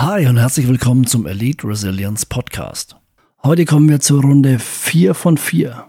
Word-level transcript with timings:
Hi 0.00 0.28
und 0.28 0.36
herzlich 0.36 0.68
willkommen 0.68 1.08
zum 1.08 1.26
Elite 1.26 1.66
Resilience 1.66 2.24
Podcast. 2.24 2.94
Heute 3.42 3.64
kommen 3.64 3.88
wir 3.88 3.98
zur 3.98 4.22
Runde 4.22 4.60
4 4.60 5.12
von 5.12 5.36
4. 5.36 5.86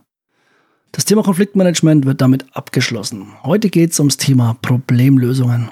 Das 0.91 1.05
Thema 1.05 1.21
Konfliktmanagement 1.21 2.07
wird 2.07 2.19
damit 2.19 2.47
abgeschlossen. 2.53 3.27
Heute 3.43 3.69
geht 3.69 3.91
es 3.91 3.99
ums 3.99 4.17
Thema 4.17 4.57
Problemlösungen. 4.63 5.69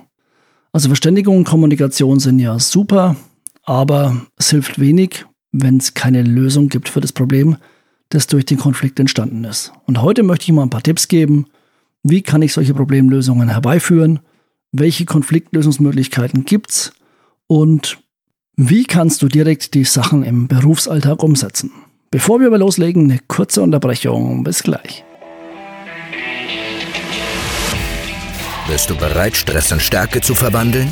Also 0.71 0.87
Verständigung 0.87 1.37
und 1.37 1.43
Kommunikation 1.45 2.19
sind 2.19 2.37
ja 2.37 2.59
super, 2.59 3.15
aber 3.63 4.21
es 4.37 4.51
hilft 4.51 4.77
wenig, 4.77 5.25
wenn 5.51 5.77
es 5.77 5.95
keine 5.95 6.21
Lösung 6.21 6.69
gibt 6.69 6.89
für 6.89 7.01
das 7.01 7.13
Problem, 7.13 7.57
das 8.09 8.27
durch 8.27 8.45
den 8.45 8.59
Konflikt 8.59 8.99
entstanden 8.99 9.45
ist. 9.45 9.73
Und 9.87 10.03
heute 10.03 10.21
möchte 10.21 10.43
ich 10.43 10.51
mal 10.51 10.61
ein 10.61 10.69
paar 10.69 10.83
Tipps 10.83 11.07
geben, 11.07 11.47
wie 12.03 12.21
kann 12.21 12.43
ich 12.43 12.53
solche 12.53 12.75
Problemlösungen 12.75 13.49
herbeiführen, 13.49 14.19
welche 14.71 15.05
Konfliktlösungsmöglichkeiten 15.05 16.45
gibt 16.45 16.69
es 16.69 16.93
und 17.47 17.97
wie 18.59 18.85
kannst 18.85 19.21
du 19.21 19.27
direkt 19.27 19.75
die 19.75 19.83
Sachen 19.83 20.23
im 20.23 20.47
Berufsalltag 20.47 21.21
umsetzen? 21.21 21.71
Bevor 22.09 22.39
wir 22.39 22.47
aber 22.47 22.57
loslegen, 22.57 23.03
eine 23.03 23.19
kurze 23.27 23.61
Unterbrechung. 23.61 24.43
Bis 24.43 24.63
gleich. 24.63 25.03
Bist 28.67 28.89
du 28.89 28.95
bereit, 28.95 29.37
Stress 29.37 29.71
in 29.71 29.79
Stärke 29.79 30.21
zu 30.21 30.33
verwandeln? 30.33 30.91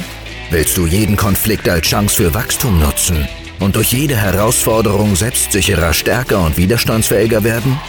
Willst 0.51 0.77
du 0.77 0.85
jeden 0.85 1.17
Konflikt 1.17 1.67
als 1.67 1.87
Chance 1.87 2.15
für 2.15 2.33
Wachstum 2.35 2.79
nutzen 2.79 3.27
und 3.59 3.75
durch 3.75 3.91
jede 3.91 4.15
Herausforderung 4.15 5.15
selbstsicherer, 5.15 5.91
stärker 5.91 6.45
und 6.45 6.57
widerstandsfähiger 6.57 7.43
werden? 7.43 7.79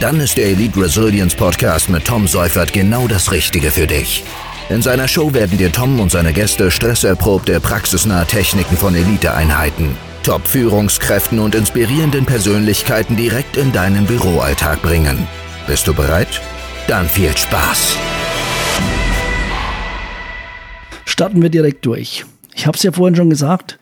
Dann 0.00 0.20
ist 0.20 0.38
der 0.38 0.46
Elite 0.46 0.80
Resilience 0.80 1.34
Podcast 1.34 1.90
mit 1.90 2.06
Tom 2.06 2.26
Seufert 2.26 2.72
genau 2.72 3.06
das 3.06 3.30
Richtige 3.30 3.70
für 3.70 3.86
dich. 3.86 4.24
In 4.70 4.82
seiner 4.82 5.08
Show 5.08 5.32
werden 5.32 5.56
dir 5.56 5.72
Tom 5.72 5.98
und 5.98 6.10
seine 6.10 6.34
Gäste 6.34 6.70
stresserprobte, 6.70 7.58
praxisnahe 7.58 8.26
Techniken 8.26 8.76
von 8.76 8.94
Eliteeinheiten, 8.94 9.96
Top-Führungskräften 10.24 11.38
und 11.38 11.54
inspirierenden 11.54 12.26
Persönlichkeiten 12.26 13.16
direkt 13.16 13.56
in 13.56 13.72
deinen 13.72 14.04
Büroalltag 14.04 14.82
bringen. 14.82 15.26
Bist 15.66 15.88
du 15.88 15.94
bereit? 15.94 16.42
Dann 16.86 17.08
viel 17.08 17.34
Spaß! 17.34 17.96
Starten 21.06 21.40
wir 21.40 21.48
direkt 21.48 21.86
durch. 21.86 22.26
Ich 22.54 22.66
habe 22.66 22.76
es 22.76 22.82
ja 22.82 22.92
vorhin 22.92 23.16
schon 23.16 23.30
gesagt, 23.30 23.78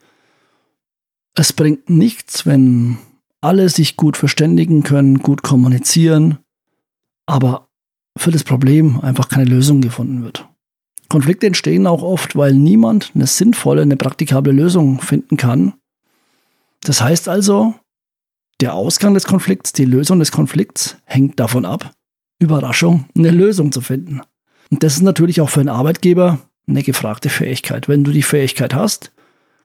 es 1.35 1.53
bringt 1.53 1.91
nichts, 1.91 2.47
wenn 2.47 2.99
alle 3.41 3.71
sich 3.71 3.97
gut 3.97 4.17
verständigen 4.17 4.85
können, 4.85 5.19
gut 5.19 5.43
kommunizieren, 5.43 6.39
aber 7.27 7.67
für 8.17 8.31
das 8.31 8.45
Problem 8.45 9.01
einfach 9.01 9.29
keine 9.29 9.47
Lösung 9.47 9.81
gefunden 9.81 10.23
wird. 10.23 10.47
Konflikte 11.09 11.47
entstehen 11.47 11.87
auch 11.87 12.03
oft, 12.03 12.37
weil 12.37 12.55
niemand 12.55 13.13
eine 13.15 13.27
sinnvolle, 13.27 13.83
eine 13.83 13.97
praktikable 13.97 14.53
Lösung 14.53 15.01
finden 15.01 15.37
kann. 15.37 15.75
Das 16.83 17.01
heißt 17.01 17.29
also, 17.29 17.75
der 18.61 18.75
Ausgang 18.75 19.15
des 19.15 19.27
Konflikts, 19.27 19.73
die 19.73 19.85
Lösung 19.85 20.19
des 20.19 20.33
Konflikts 20.33 20.97
hängt 21.05 21.39
davon 21.39 21.65
ab, 21.65 21.93
Überraschung, 22.39 23.07
eine 23.17 23.31
Lösung 23.31 23.73
zu 23.73 23.81
finden. 23.81 24.21
Und 24.71 24.83
das 24.83 24.95
ist 24.95 25.03
natürlich 25.03 25.41
auch 25.41 25.51
für 25.51 25.61
einen 25.61 25.69
Arbeitgeber 25.69 26.41
eine 26.67 26.83
gefragte 26.83 27.29
Fähigkeit. 27.29 27.89
Wenn 27.89 28.05
du 28.05 28.11
die 28.11 28.23
Fähigkeit 28.23 28.75
hast, 28.75 29.13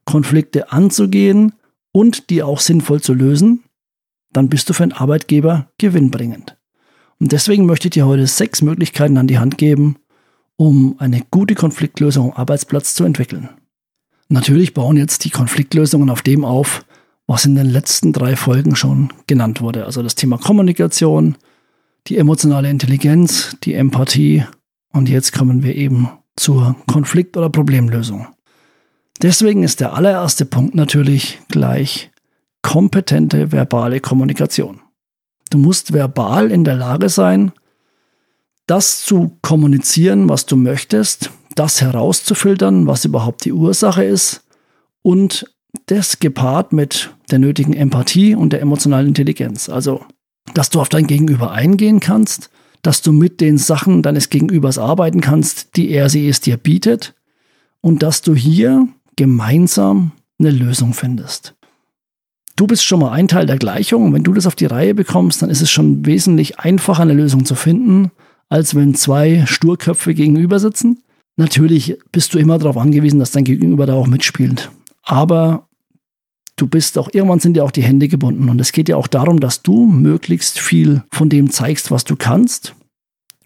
Konflikte 0.05 0.71
anzugehen 0.71 1.53
und 1.91 2.29
die 2.29 2.43
auch 2.43 2.59
sinnvoll 2.59 3.01
zu 3.01 3.13
lösen, 3.13 3.63
dann 4.31 4.49
bist 4.49 4.69
du 4.69 4.73
für 4.73 4.83
einen 4.83 4.93
Arbeitgeber 4.93 5.69
gewinnbringend. 5.77 6.57
Und 7.19 7.31
deswegen 7.31 7.65
möchte 7.65 7.87
ich 7.87 7.91
dir 7.91 8.05
heute 8.05 8.27
sechs 8.27 8.61
Möglichkeiten 8.61 9.17
an 9.17 9.27
die 9.27 9.39
Hand 9.39 9.57
geben, 9.57 9.97
um 10.61 10.93
eine 10.99 11.23
gute 11.31 11.55
Konfliktlösung 11.55 12.33
am 12.33 12.37
Arbeitsplatz 12.37 12.93
zu 12.93 13.03
entwickeln. 13.03 13.49
Natürlich 14.29 14.75
bauen 14.75 14.95
jetzt 14.95 15.25
die 15.25 15.31
Konfliktlösungen 15.31 16.11
auf 16.11 16.21
dem 16.21 16.45
auf, 16.45 16.85
was 17.25 17.45
in 17.45 17.55
den 17.55 17.65
letzten 17.65 18.13
drei 18.13 18.35
Folgen 18.35 18.75
schon 18.75 19.11
genannt 19.25 19.61
wurde. 19.61 19.87
Also 19.87 20.03
das 20.03 20.13
Thema 20.13 20.37
Kommunikation, 20.37 21.35
die 22.05 22.19
emotionale 22.19 22.69
Intelligenz, 22.69 23.57
die 23.63 23.73
Empathie 23.73 24.45
und 24.93 25.09
jetzt 25.09 25.33
kommen 25.33 25.63
wir 25.63 25.75
eben 25.75 26.09
zur 26.35 26.75
Konflikt- 26.85 27.37
oder 27.37 27.49
Problemlösung. 27.49 28.27
Deswegen 29.19 29.63
ist 29.63 29.79
der 29.79 29.95
allererste 29.95 30.45
Punkt 30.45 30.75
natürlich 30.75 31.39
gleich 31.47 32.11
kompetente 32.61 33.51
verbale 33.51 33.99
Kommunikation. 33.99 34.79
Du 35.49 35.57
musst 35.57 35.91
verbal 35.91 36.51
in 36.51 36.63
der 36.65 36.75
Lage 36.75 37.09
sein, 37.09 37.51
das 38.67 39.03
zu 39.03 39.37
kommunizieren, 39.41 40.29
was 40.29 40.45
du 40.45 40.55
möchtest, 40.55 41.31
das 41.55 41.81
herauszufiltern, 41.81 42.87
was 42.87 43.05
überhaupt 43.05 43.45
die 43.45 43.51
Ursache 43.51 44.03
ist 44.03 44.43
und 45.01 45.45
das 45.87 46.19
gepaart 46.19 46.73
mit 46.73 47.11
der 47.29 47.39
nötigen 47.39 47.73
Empathie 47.73 48.35
und 48.35 48.53
der 48.53 48.61
emotionalen 48.61 49.07
Intelligenz. 49.07 49.69
Also, 49.69 50.05
dass 50.53 50.69
du 50.69 50.79
auf 50.79 50.89
dein 50.89 51.07
Gegenüber 51.07 51.51
eingehen 51.51 51.99
kannst, 51.99 52.49
dass 52.81 53.01
du 53.01 53.11
mit 53.11 53.41
den 53.41 53.57
Sachen 53.57 54.01
deines 54.01 54.29
Gegenübers 54.29 54.77
arbeiten 54.77 55.21
kannst, 55.21 55.75
die 55.75 55.89
er 55.91 56.09
sie 56.09 56.27
es 56.27 56.41
dir 56.41 56.57
bietet 56.57 57.13
und 57.81 58.03
dass 58.03 58.21
du 58.21 58.35
hier 58.35 58.87
gemeinsam 59.15 60.11
eine 60.39 60.51
Lösung 60.51 60.93
findest. 60.93 61.55
Du 62.55 62.67
bist 62.67 62.83
schon 62.83 62.99
mal 62.99 63.11
ein 63.11 63.27
Teil 63.27 63.45
der 63.45 63.57
Gleichung. 63.57 64.13
Wenn 64.13 64.23
du 64.23 64.33
das 64.33 64.45
auf 64.47 64.55
die 64.55 64.65
Reihe 64.65 64.93
bekommst, 64.93 65.41
dann 65.41 65.49
ist 65.49 65.61
es 65.61 65.71
schon 65.71 66.05
wesentlich 66.05 66.59
einfacher, 66.59 67.03
eine 67.03 67.13
Lösung 67.13 67.45
zu 67.45 67.55
finden, 67.55 68.11
als 68.51 68.75
wenn 68.75 68.93
zwei 68.93 69.45
Sturköpfe 69.47 70.13
gegenüber 70.13 70.59
sitzen. 70.59 71.01
Natürlich 71.37 71.97
bist 72.11 72.33
du 72.33 72.37
immer 72.37 72.57
darauf 72.57 72.75
angewiesen, 72.75 73.17
dass 73.17 73.31
dein 73.31 73.45
Gegenüber 73.45 73.85
da 73.85 73.93
auch 73.93 74.07
mitspielt. 74.07 74.69
Aber 75.03 75.69
du 76.57 76.67
bist 76.67 76.97
auch, 76.97 77.09
irgendwann 77.13 77.39
sind 77.39 77.53
dir 77.53 77.63
auch 77.63 77.71
die 77.71 77.81
Hände 77.81 78.09
gebunden. 78.09 78.49
Und 78.49 78.59
es 78.59 78.73
geht 78.73 78.89
ja 78.89 78.97
auch 78.97 79.07
darum, 79.07 79.39
dass 79.39 79.61
du 79.61 79.85
möglichst 79.85 80.59
viel 80.59 81.01
von 81.13 81.29
dem 81.29 81.49
zeigst, 81.49 81.91
was 81.91 82.03
du 82.03 82.17
kannst, 82.17 82.75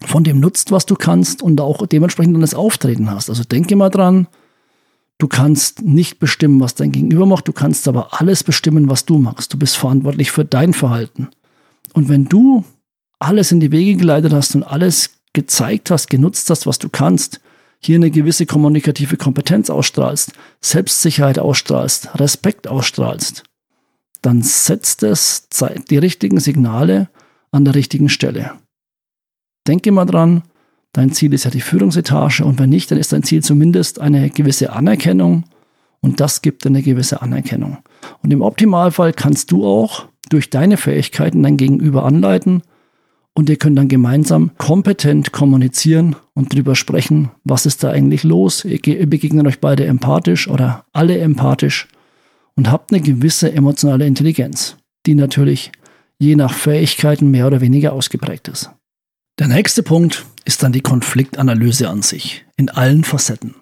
von 0.04 0.24
dem 0.24 0.40
nutzt, 0.40 0.72
was 0.72 0.86
du 0.86 0.96
kannst 0.96 1.40
und 1.40 1.60
auch 1.60 1.86
dementsprechend 1.86 2.34
dann 2.34 2.40
das 2.40 2.54
Auftreten 2.54 3.08
hast. 3.08 3.30
Also 3.30 3.44
denke 3.44 3.76
mal 3.76 3.90
dran, 3.90 4.26
du 5.18 5.28
kannst 5.28 5.82
nicht 5.82 6.18
bestimmen, 6.18 6.58
was 6.58 6.74
dein 6.74 6.90
Gegenüber 6.90 7.26
macht, 7.26 7.46
du 7.46 7.52
kannst 7.52 7.86
aber 7.86 8.20
alles 8.20 8.42
bestimmen, 8.42 8.90
was 8.90 9.04
du 9.04 9.18
machst. 9.18 9.54
Du 9.54 9.56
bist 9.56 9.76
verantwortlich 9.76 10.32
für 10.32 10.44
dein 10.44 10.72
Verhalten. 10.72 11.28
Und 11.92 12.08
wenn 12.08 12.24
du 12.24 12.64
alles 13.18 13.52
in 13.52 13.60
die 13.60 13.72
Wege 13.72 13.96
geleitet 13.96 14.32
hast 14.32 14.54
und 14.54 14.62
alles 14.62 15.10
gezeigt 15.32 15.90
hast, 15.90 16.08
genutzt 16.08 16.48
hast, 16.50 16.66
was 16.66 16.78
du 16.78 16.88
kannst, 16.88 17.40
hier 17.80 17.96
eine 17.96 18.10
gewisse 18.10 18.46
kommunikative 18.46 19.16
Kompetenz 19.16 19.70
ausstrahlst, 19.70 20.32
Selbstsicherheit 20.60 21.38
ausstrahlst, 21.38 22.18
Respekt 22.18 22.66
ausstrahlst, 22.68 23.44
dann 24.22 24.42
setzt 24.42 25.02
es 25.02 25.48
die 25.90 25.98
richtigen 25.98 26.40
Signale 26.40 27.08
an 27.52 27.64
der 27.64 27.74
richtigen 27.74 28.08
Stelle. 28.08 28.52
Denke 29.68 29.92
mal 29.92 30.06
dran, 30.06 30.42
dein 30.92 31.12
Ziel 31.12 31.32
ist 31.34 31.44
ja 31.44 31.50
die 31.50 31.60
Führungsetage 31.60 32.44
und 32.44 32.58
wenn 32.58 32.70
nicht, 32.70 32.90
dann 32.90 32.98
ist 32.98 33.12
dein 33.12 33.22
Ziel 33.22 33.42
zumindest 33.42 34.00
eine 34.00 34.30
gewisse 34.30 34.72
Anerkennung 34.72 35.44
und 36.00 36.20
das 36.20 36.42
gibt 36.42 36.66
eine 36.66 36.82
gewisse 36.82 37.22
Anerkennung. 37.22 37.78
Und 38.22 38.32
im 38.32 38.42
Optimalfall 38.42 39.12
kannst 39.12 39.50
du 39.50 39.66
auch 39.66 40.06
durch 40.28 40.50
deine 40.50 40.76
Fähigkeiten 40.76 41.42
dein 41.42 41.56
Gegenüber 41.56 42.04
anleiten, 42.04 42.62
und 43.36 43.50
ihr 43.50 43.56
könnt 43.56 43.76
dann 43.76 43.88
gemeinsam 43.88 44.50
kompetent 44.56 45.30
kommunizieren 45.30 46.16
und 46.32 46.54
drüber 46.54 46.74
sprechen, 46.74 47.30
was 47.44 47.66
ist 47.66 47.84
da 47.84 47.90
eigentlich 47.90 48.24
los. 48.24 48.64
Ihr 48.64 49.06
begegnet 49.06 49.46
euch 49.46 49.60
beide 49.60 49.84
empathisch 49.84 50.48
oder 50.48 50.86
alle 50.94 51.18
empathisch 51.18 51.86
und 52.54 52.70
habt 52.70 52.92
eine 52.92 53.02
gewisse 53.02 53.52
emotionale 53.52 54.06
Intelligenz, 54.06 54.78
die 55.04 55.14
natürlich 55.14 55.70
je 56.18 56.34
nach 56.34 56.54
Fähigkeiten 56.54 57.30
mehr 57.30 57.46
oder 57.46 57.60
weniger 57.60 57.92
ausgeprägt 57.92 58.48
ist. 58.48 58.70
Der 59.38 59.48
nächste 59.48 59.82
Punkt 59.82 60.24
ist 60.46 60.62
dann 60.62 60.72
die 60.72 60.80
Konfliktanalyse 60.80 61.90
an 61.90 62.00
sich 62.00 62.46
in 62.56 62.70
allen 62.70 63.04
Facetten. 63.04 63.54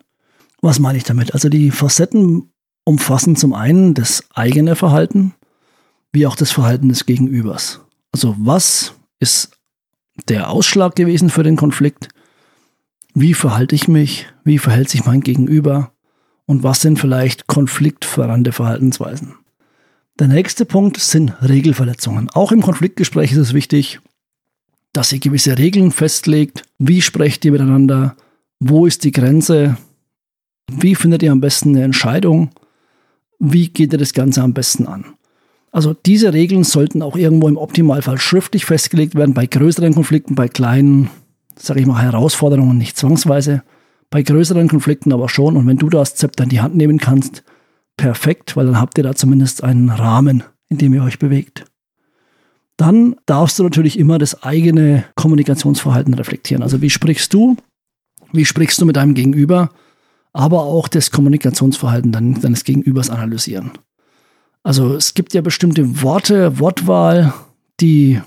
Was 0.63 0.79
meine 0.79 0.99
ich 0.99 1.05
damit? 1.05 1.35
Also 1.35 1.49
die 1.49 1.73
Facetten 1.73 2.53
umfassen 2.85 3.35
zum 3.35 3.53
einen 3.53 3.95
das 3.95 4.23
eigene 4.35 4.77
Verhalten, 4.77 5.35
wie 6.13 6.29
auch 6.29 6.37
das 6.37 6.53
Verhalten 6.53 6.91
des 6.91 7.07
Gegenübers. 7.07 7.81
Also 8.13 8.37
was 8.39 8.95
ist 9.19 9.54
der 10.29 10.51
Ausschlag 10.51 10.97
gewesen 10.97 11.31
für 11.31 11.43
den 11.43 11.57
Konflikt? 11.57 12.09
Wie 13.15 13.35
verhalte 13.35 13.75
ich 13.75 13.89
mich? 13.89 14.27
Wie 14.45 14.59
verhält 14.59 14.89
sich 14.89 15.05
mein 15.05 15.21
Gegenüber? 15.21 15.93
Und 16.47 16.63
was 16.63 16.81
sind 16.81 16.99
vielleicht 16.99 17.47
konfliktfördernde 17.47 18.53
Verhaltensweisen? 18.53 19.35
Der 20.19 20.29
nächste 20.29 20.65
Punkt 20.65 20.99
sind 21.01 21.35
Regelverletzungen. 21.43 22.31
Auch 22.31 22.53
im 22.53 22.63
Konfliktgespräch 22.63 23.33
ist 23.33 23.39
es 23.39 23.55
wichtig, 23.55 24.01
dass 24.93 25.13
ihr 25.13 25.19
gewisse 25.19 25.59
Regeln 25.59 25.91
festlegt. 25.91 26.63
Wie 26.79 27.01
sprecht 27.01 27.45
ihr 27.45 27.53
miteinander? 27.53 28.17
Wo 28.61 28.87
ist 28.87 29.05
die 29.05 29.13
Grenze? 29.13 29.77
Wie 30.71 30.95
findet 30.95 31.23
ihr 31.23 31.33
am 31.33 31.41
besten 31.41 31.71
eine 31.71 31.85
Entscheidung? 31.85 32.51
Wie 33.39 33.69
geht 33.69 33.93
ihr 33.93 33.99
das 33.99 34.13
Ganze 34.13 34.43
am 34.43 34.55
besten 34.55 34.87
an? 34.87 35.15
Also 35.75 35.93
diese 35.93 36.33
Regeln 36.33 36.63
sollten 36.63 37.03
auch 37.03 37.17
irgendwo 37.17 37.49
im 37.49 37.57
Optimalfall 37.57 38.19
schriftlich 38.19 38.65
festgelegt 38.65 39.17
werden, 39.17 39.35
bei 39.35 39.47
größeren 39.47 39.93
Konflikten, 39.93 40.37
bei 40.37 40.47
kleinen, 40.47 41.11
sage 41.59 41.81
ich 41.81 41.87
mal, 41.87 42.01
Herausforderungen 42.01 42.79
nicht 42.79 42.97
zwangsweise, 42.97 43.65
bei 44.09 44.23
größeren 44.23 44.69
Konflikten 44.69 45.13
aber 45.13 45.29
schon. 45.29 45.57
Und 45.57 45.67
wenn 45.67 45.77
du 45.77 45.89
das 45.89 46.15
Zepter 46.15 46.45
in 46.45 46.51
die 46.51 46.61
Hand 46.61 46.77
nehmen 46.77 46.99
kannst, 46.99 47.43
perfekt, 47.97 48.57
weil 48.57 48.67
dann 48.67 48.81
habt 48.81 48.99
ihr 48.99 49.03
da 49.03 49.17
zumindest 49.17 49.65
einen 49.65 49.91
Rahmen, 49.91 50.45
in 50.69 50.79
dem 50.79 50.95
ihr 50.95 51.03
euch 51.03 51.19
bewegt. 51.19 51.65
Dann 52.77 53.17
darfst 53.27 53.59
du 53.59 53.65
natürlich 53.65 53.99
immer 53.99 54.19
das 54.19 54.45
eigene 54.45 55.05
Kommunikationsverhalten 55.17 56.15
reflektieren. 56.15 56.63
Also 56.63 56.83
wie 56.83 56.91
sprichst 56.91 57.35
du? 57.35 57.57
Wie 58.33 58.45
sprichst 58.45 58.81
du 58.81 58.87
mit 58.87 58.95
deinem 58.95 59.15
Gegenüber? 59.15 59.71
Aber 60.33 60.63
auch 60.63 60.87
das 60.87 61.11
Kommunikationsverhalten 61.11 62.13
deines 62.13 62.63
Gegenübers 62.63 63.11
analysieren. 63.11 63.73
Also 64.65 64.95
es 64.97 65.15
gibt 65.15 65.35
ja 65.35 65.43
bestimmte 65.43 66.03
Worte, 66.03 66.59
Wortwahl, 66.59 67.35
die 67.81 68.21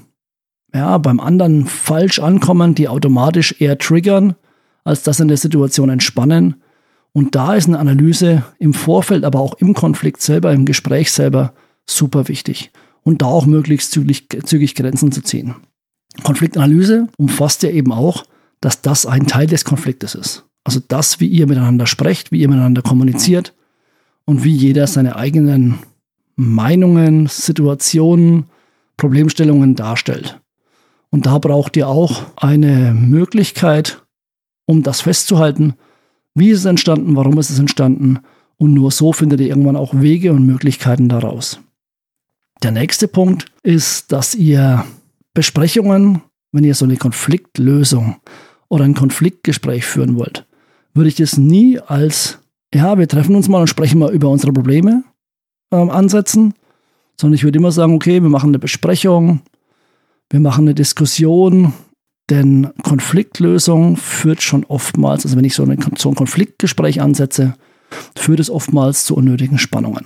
ja, 0.74 0.98
beim 1.00 1.20
anderen 1.20 1.66
falsch 1.66 2.20
ankommen, 2.20 2.76
die 2.76 2.88
automatisch 2.88 3.56
eher 3.60 3.78
triggern, 3.80 4.36
als 4.84 5.02
dass 5.04 5.20
in 5.20 5.28
der 5.28 5.38
Situation 5.38 5.90
entspannen. 5.90 6.62
Und 7.12 7.34
da 7.34 7.56
ist 7.56 7.68
eine 7.68 7.80
Analyse 7.80 8.44
im 8.60 8.76
Vorfeld, 8.76 9.24
aber 9.24 9.40
auch 9.40 9.56
im 9.56 9.74
Konflikt 9.74 10.22
selber, 10.22 10.54
im 10.54 10.66
Gespräch 10.66 11.12
selber 11.12 11.54
super 11.88 12.28
wichtig. 12.28 12.72
Und 13.04 13.24
da 13.24 13.26
auch 13.26 13.48
möglichst 13.48 13.92
zügig, 13.92 14.28
zügig 14.46 14.76
Grenzen 14.76 15.12
zu 15.12 15.22
ziehen. 15.22 15.56
Konfliktanalyse 16.24 17.08
umfasst 17.18 17.64
ja 17.64 17.70
eben 17.70 17.92
auch, 17.92 18.26
dass 18.62 18.82
das 18.82 19.06
ein 19.06 19.26
Teil 19.26 19.48
des 19.48 19.66
Konfliktes 19.66 20.14
ist. 20.14 20.46
Also 20.64 20.82
das, 20.86 21.20
wie 21.20 21.28
ihr 21.28 21.48
miteinander 21.48 21.88
sprecht, 21.88 22.32
wie 22.32 22.42
ihr 22.42 22.50
miteinander 22.50 22.82
kommuniziert 22.82 23.54
und 24.26 24.44
wie 24.44 24.54
jeder 24.54 24.86
seine 24.86 25.16
eigenen 25.16 25.80
Meinungen, 26.38 27.28
Situationen, 27.28 28.46
Problemstellungen 28.96 29.76
darstellt. 29.76 30.40
Und 31.10 31.26
da 31.26 31.38
braucht 31.40 31.76
ihr 31.76 31.88
auch 31.88 32.24
eine 32.36 32.94
Möglichkeit, 32.94 34.04
um 34.66 34.84
das 34.84 35.02
festzuhalten, 35.02 35.74
wie 36.36 36.50
ist 36.52 36.60
es 36.60 36.66
entstanden, 36.66 37.16
warum 37.16 37.38
ist 37.40 37.50
es 37.50 37.60
entstanden 37.60 38.20
und 38.58 38.74
nur 38.74 38.92
so 38.92 39.14
findet 39.14 39.40
ihr 39.42 39.48
irgendwann 39.48 39.76
auch 39.76 39.94
Wege 40.00 40.32
und 40.32 40.46
Möglichkeiten 40.46 41.10
daraus. 41.10 41.60
Der 42.62 42.72
nächste 42.72 43.08
Punkt 43.08 43.46
ist, 43.64 44.12
dass 44.12 44.36
ihr 44.36 44.86
Besprechungen, 45.34 46.22
wenn 46.52 46.64
ihr 46.64 46.76
so 46.76 46.86
eine 46.86 46.98
Konfliktlösung 46.98 48.18
oder 48.70 48.84
ein 48.84 48.96
Konfliktgespräch 48.96 49.86
führen 49.86 50.18
wollt, 50.18 50.46
würde 50.94 51.10
ich 51.10 51.16
das 51.16 51.38
nie 51.38 51.80
als, 51.80 52.40
ja, 52.74 52.98
wir 52.98 53.08
treffen 53.08 53.36
uns 53.36 53.48
mal 53.48 53.62
und 53.62 53.68
sprechen 53.68 54.00
mal 54.00 54.14
über 54.14 54.30
unsere 54.30 54.54
Probleme 54.54 55.04
ähm, 55.72 55.90
ansetzen, 55.90 56.54
sondern 57.20 57.36
ich 57.36 57.44
würde 57.44 57.60
immer 57.60 57.72
sagen, 57.72 57.94
okay, 57.94 58.22
wir 58.22 58.30
machen 58.30 58.50
eine 58.50 58.60
Besprechung, 58.60 59.42
wir 60.30 60.40
machen 60.40 60.66
eine 60.66 60.76
Diskussion, 60.76 61.74
denn 62.30 62.70
Konfliktlösung 62.84 63.96
führt 63.96 64.42
schon 64.42 64.66
oftmals, 64.66 65.26
also 65.26 65.38
wenn 65.38 65.46
ich 65.46 65.56
so, 65.56 65.64
eine, 65.64 65.78
so 65.98 66.10
ein 66.10 66.16
Konfliktgespräch 66.16 67.02
ansetze, 67.02 67.56
führt 68.16 68.40
es 68.40 68.50
oftmals 68.50 69.06
zu 69.06 69.16
unnötigen 69.16 69.58
Spannungen. 69.58 70.06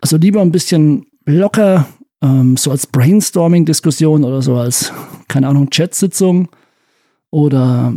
Also 0.00 0.16
lieber 0.16 0.40
ein 0.40 0.52
bisschen 0.52 1.06
locker, 1.26 1.86
ähm, 2.22 2.56
so 2.56 2.70
als 2.70 2.86
Brainstorming-Diskussion 2.86 4.24
oder 4.24 4.42
so 4.42 4.56
als, 4.56 4.92
keine 5.28 5.48
Ahnung, 5.48 5.70
Chat-Sitzung 5.70 6.48
oder 7.30 7.94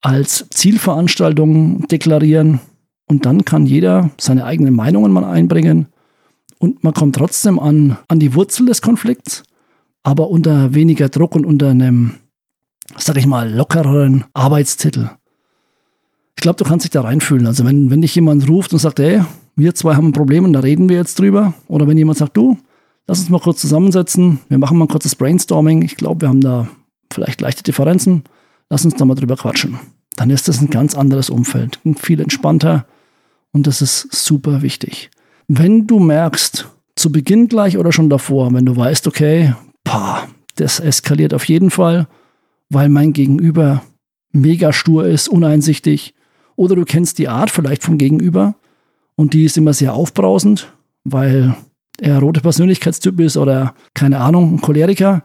als 0.00 0.46
Zielveranstaltung 0.50 1.86
deklarieren. 1.88 2.60
Und 3.06 3.26
dann 3.26 3.44
kann 3.44 3.66
jeder 3.66 4.10
seine 4.18 4.44
eigenen 4.44 4.74
Meinungen 4.74 5.12
mal 5.12 5.24
einbringen. 5.24 5.88
Und 6.60 6.84
man 6.84 6.94
kommt 6.94 7.16
trotzdem 7.16 7.58
an, 7.58 7.98
an 8.06 8.20
die 8.20 8.34
Wurzel 8.34 8.66
des 8.66 8.80
Konflikts 8.80 9.42
aber 10.02 10.30
unter 10.30 10.74
weniger 10.74 11.08
Druck 11.08 11.34
und 11.34 11.44
unter 11.44 11.70
einem, 11.70 12.14
sag 12.96 13.16
ich 13.16 13.26
mal, 13.26 13.52
lockereren 13.52 14.24
Arbeitstitel. 14.32 15.10
Ich 16.36 16.42
glaube, 16.42 16.56
du 16.56 16.64
kannst 16.64 16.84
dich 16.84 16.90
da 16.90 17.02
reinfühlen. 17.02 17.46
Also 17.46 17.64
wenn, 17.66 17.90
wenn 17.90 18.00
dich 18.00 18.14
jemand 18.14 18.48
ruft 18.48 18.72
und 18.72 18.78
sagt, 18.78 18.98
hey, 18.98 19.22
wir 19.56 19.74
zwei 19.74 19.94
haben 19.94 20.08
ein 20.08 20.12
Problem 20.12 20.44
und 20.44 20.54
da 20.54 20.60
reden 20.60 20.88
wir 20.88 20.96
jetzt 20.96 21.18
drüber. 21.18 21.52
Oder 21.68 21.86
wenn 21.86 21.98
jemand 21.98 22.18
sagt, 22.18 22.36
du, 22.36 22.56
lass 23.06 23.20
uns 23.20 23.28
mal 23.28 23.40
kurz 23.40 23.60
zusammensetzen, 23.60 24.40
wir 24.48 24.58
machen 24.58 24.78
mal 24.78 24.86
ein 24.86 24.88
kurzes 24.88 25.14
Brainstorming. 25.14 25.82
Ich 25.82 25.96
glaube, 25.96 26.22
wir 26.22 26.28
haben 26.28 26.40
da 26.40 26.68
vielleicht 27.12 27.40
leichte 27.40 27.62
Differenzen. 27.62 28.24
Lass 28.70 28.84
uns 28.84 28.94
da 28.94 29.04
mal 29.04 29.16
drüber 29.16 29.36
quatschen. 29.36 29.78
Dann 30.16 30.30
ist 30.30 30.48
das 30.48 30.60
ein 30.60 30.70
ganz 30.70 30.94
anderes 30.94 31.28
Umfeld, 31.28 31.80
viel 31.96 32.20
entspannter 32.20 32.86
und 33.52 33.66
das 33.66 33.80
ist 33.80 34.12
super 34.12 34.62
wichtig. 34.62 35.10
Wenn 35.52 35.88
du 35.88 35.98
merkst, 35.98 36.68
zu 36.94 37.10
Beginn 37.10 37.48
gleich 37.48 37.76
oder 37.76 37.90
schon 37.90 38.08
davor, 38.08 38.54
wenn 38.54 38.66
du 38.66 38.76
weißt, 38.76 39.08
okay, 39.08 39.52
Pah, 39.82 40.28
das 40.54 40.78
eskaliert 40.78 41.34
auf 41.34 41.48
jeden 41.48 41.70
Fall, 41.70 42.06
weil 42.68 42.88
mein 42.88 43.12
Gegenüber 43.12 43.82
mega 44.30 44.72
stur 44.72 45.08
ist, 45.08 45.26
uneinsichtig. 45.26 46.14
Oder 46.54 46.76
du 46.76 46.84
kennst 46.84 47.18
die 47.18 47.26
Art 47.26 47.50
vielleicht 47.50 47.82
vom 47.82 47.98
Gegenüber 47.98 48.54
und 49.16 49.34
die 49.34 49.44
ist 49.44 49.58
immer 49.58 49.72
sehr 49.72 49.92
aufbrausend, 49.92 50.72
weil 51.02 51.56
er 51.98 52.20
rote 52.20 52.42
Persönlichkeitstyp 52.42 53.18
ist 53.18 53.36
oder 53.36 53.74
keine 53.92 54.20
Ahnung, 54.20 54.54
ein 54.54 54.60
Choleriker. 54.60 55.24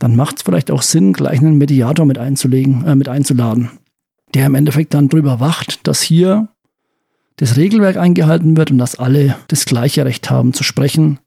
Dann 0.00 0.16
macht 0.16 0.38
es 0.38 0.42
vielleicht 0.42 0.72
auch 0.72 0.82
Sinn, 0.82 1.12
gleich 1.12 1.38
einen 1.38 1.58
Mediator 1.58 2.06
mit 2.06 2.18
einzulegen, 2.18 2.84
äh, 2.86 2.96
mit 2.96 3.08
einzuladen, 3.08 3.70
der 4.34 4.46
im 4.46 4.56
Endeffekt 4.56 4.94
dann 4.94 5.08
drüber 5.08 5.38
wacht, 5.38 5.86
dass 5.86 6.02
hier 6.02 6.48
das 7.40 7.56
Regelwerk 7.56 7.96
eingehalten 7.96 8.58
wird 8.58 8.70
und 8.70 8.76
dass 8.76 8.98
alle 8.98 9.34
das 9.48 9.64
gleiche 9.64 10.04
Recht 10.04 10.30
haben 10.30 10.52
zu 10.52 10.62
sprechen 10.62 11.20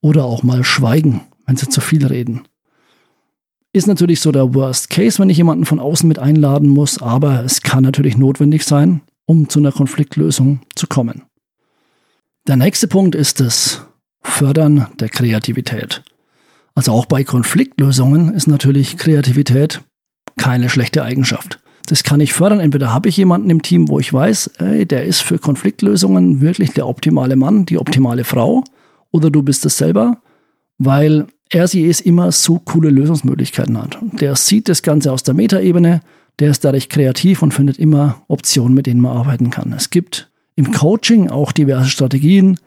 oder 0.00 0.24
auch 0.24 0.42
mal 0.42 0.64
schweigen, 0.64 1.20
wenn 1.46 1.56
sie 1.56 1.68
zu 1.68 1.80
viel 1.80 2.04
reden. 2.04 2.42
Ist 3.72 3.86
natürlich 3.86 4.20
so 4.20 4.32
der 4.32 4.54
Worst 4.54 4.90
Case, 4.90 5.20
wenn 5.20 5.30
ich 5.30 5.36
jemanden 5.36 5.64
von 5.64 5.78
außen 5.78 6.08
mit 6.08 6.18
einladen 6.18 6.68
muss, 6.68 7.00
aber 7.00 7.44
es 7.44 7.62
kann 7.62 7.84
natürlich 7.84 8.16
notwendig 8.16 8.64
sein, 8.64 9.02
um 9.24 9.48
zu 9.48 9.60
einer 9.60 9.70
Konfliktlösung 9.70 10.62
zu 10.74 10.88
kommen. 10.88 11.22
Der 12.48 12.56
nächste 12.56 12.88
Punkt 12.88 13.14
ist 13.14 13.38
das 13.38 13.86
Fördern 14.22 14.88
der 14.98 15.10
Kreativität. 15.10 16.02
Also 16.74 16.90
auch 16.90 17.06
bei 17.06 17.22
Konfliktlösungen 17.22 18.34
ist 18.34 18.48
natürlich 18.48 18.96
Kreativität 18.96 19.80
keine 20.36 20.70
schlechte 20.70 21.04
Eigenschaft. 21.04 21.60
Das 21.86 22.02
kann 22.02 22.20
ich 22.20 22.32
fördern. 22.32 22.60
Entweder 22.60 22.92
habe 22.92 23.08
ich 23.08 23.16
jemanden 23.16 23.50
im 23.50 23.62
Team, 23.62 23.88
wo 23.88 23.98
ich 23.98 24.12
weiß, 24.12 24.50
ey, 24.58 24.86
der 24.86 25.04
ist 25.04 25.22
für 25.22 25.38
Konfliktlösungen 25.38 26.40
wirklich 26.40 26.72
der 26.72 26.86
optimale 26.86 27.36
Mann, 27.36 27.66
die 27.66 27.78
optimale 27.78 28.24
Frau, 28.24 28.64
oder 29.12 29.30
du 29.30 29.42
bist 29.42 29.64
es 29.64 29.78
selber, 29.78 30.18
weil 30.78 31.26
RCEs 31.54 32.00
immer 32.00 32.32
so 32.32 32.58
coole 32.58 32.90
Lösungsmöglichkeiten 32.90 33.80
hat. 33.80 33.98
Der 34.20 34.34
sieht 34.36 34.68
das 34.68 34.82
Ganze 34.82 35.12
aus 35.12 35.22
der 35.22 35.34
Metaebene, 35.34 36.00
der 36.38 36.50
ist 36.50 36.64
da 36.64 36.70
recht 36.70 36.90
kreativ 36.90 37.42
und 37.42 37.54
findet 37.54 37.78
immer 37.78 38.22
Optionen, 38.28 38.74
mit 38.74 38.86
denen 38.86 39.00
man 39.00 39.16
arbeiten 39.16 39.50
kann. 39.50 39.72
Es 39.72 39.90
gibt 39.90 40.28
im 40.56 40.72
Coaching 40.72 41.30
auch 41.30 41.52
diverse 41.52 41.88
Strategien, 41.88 42.58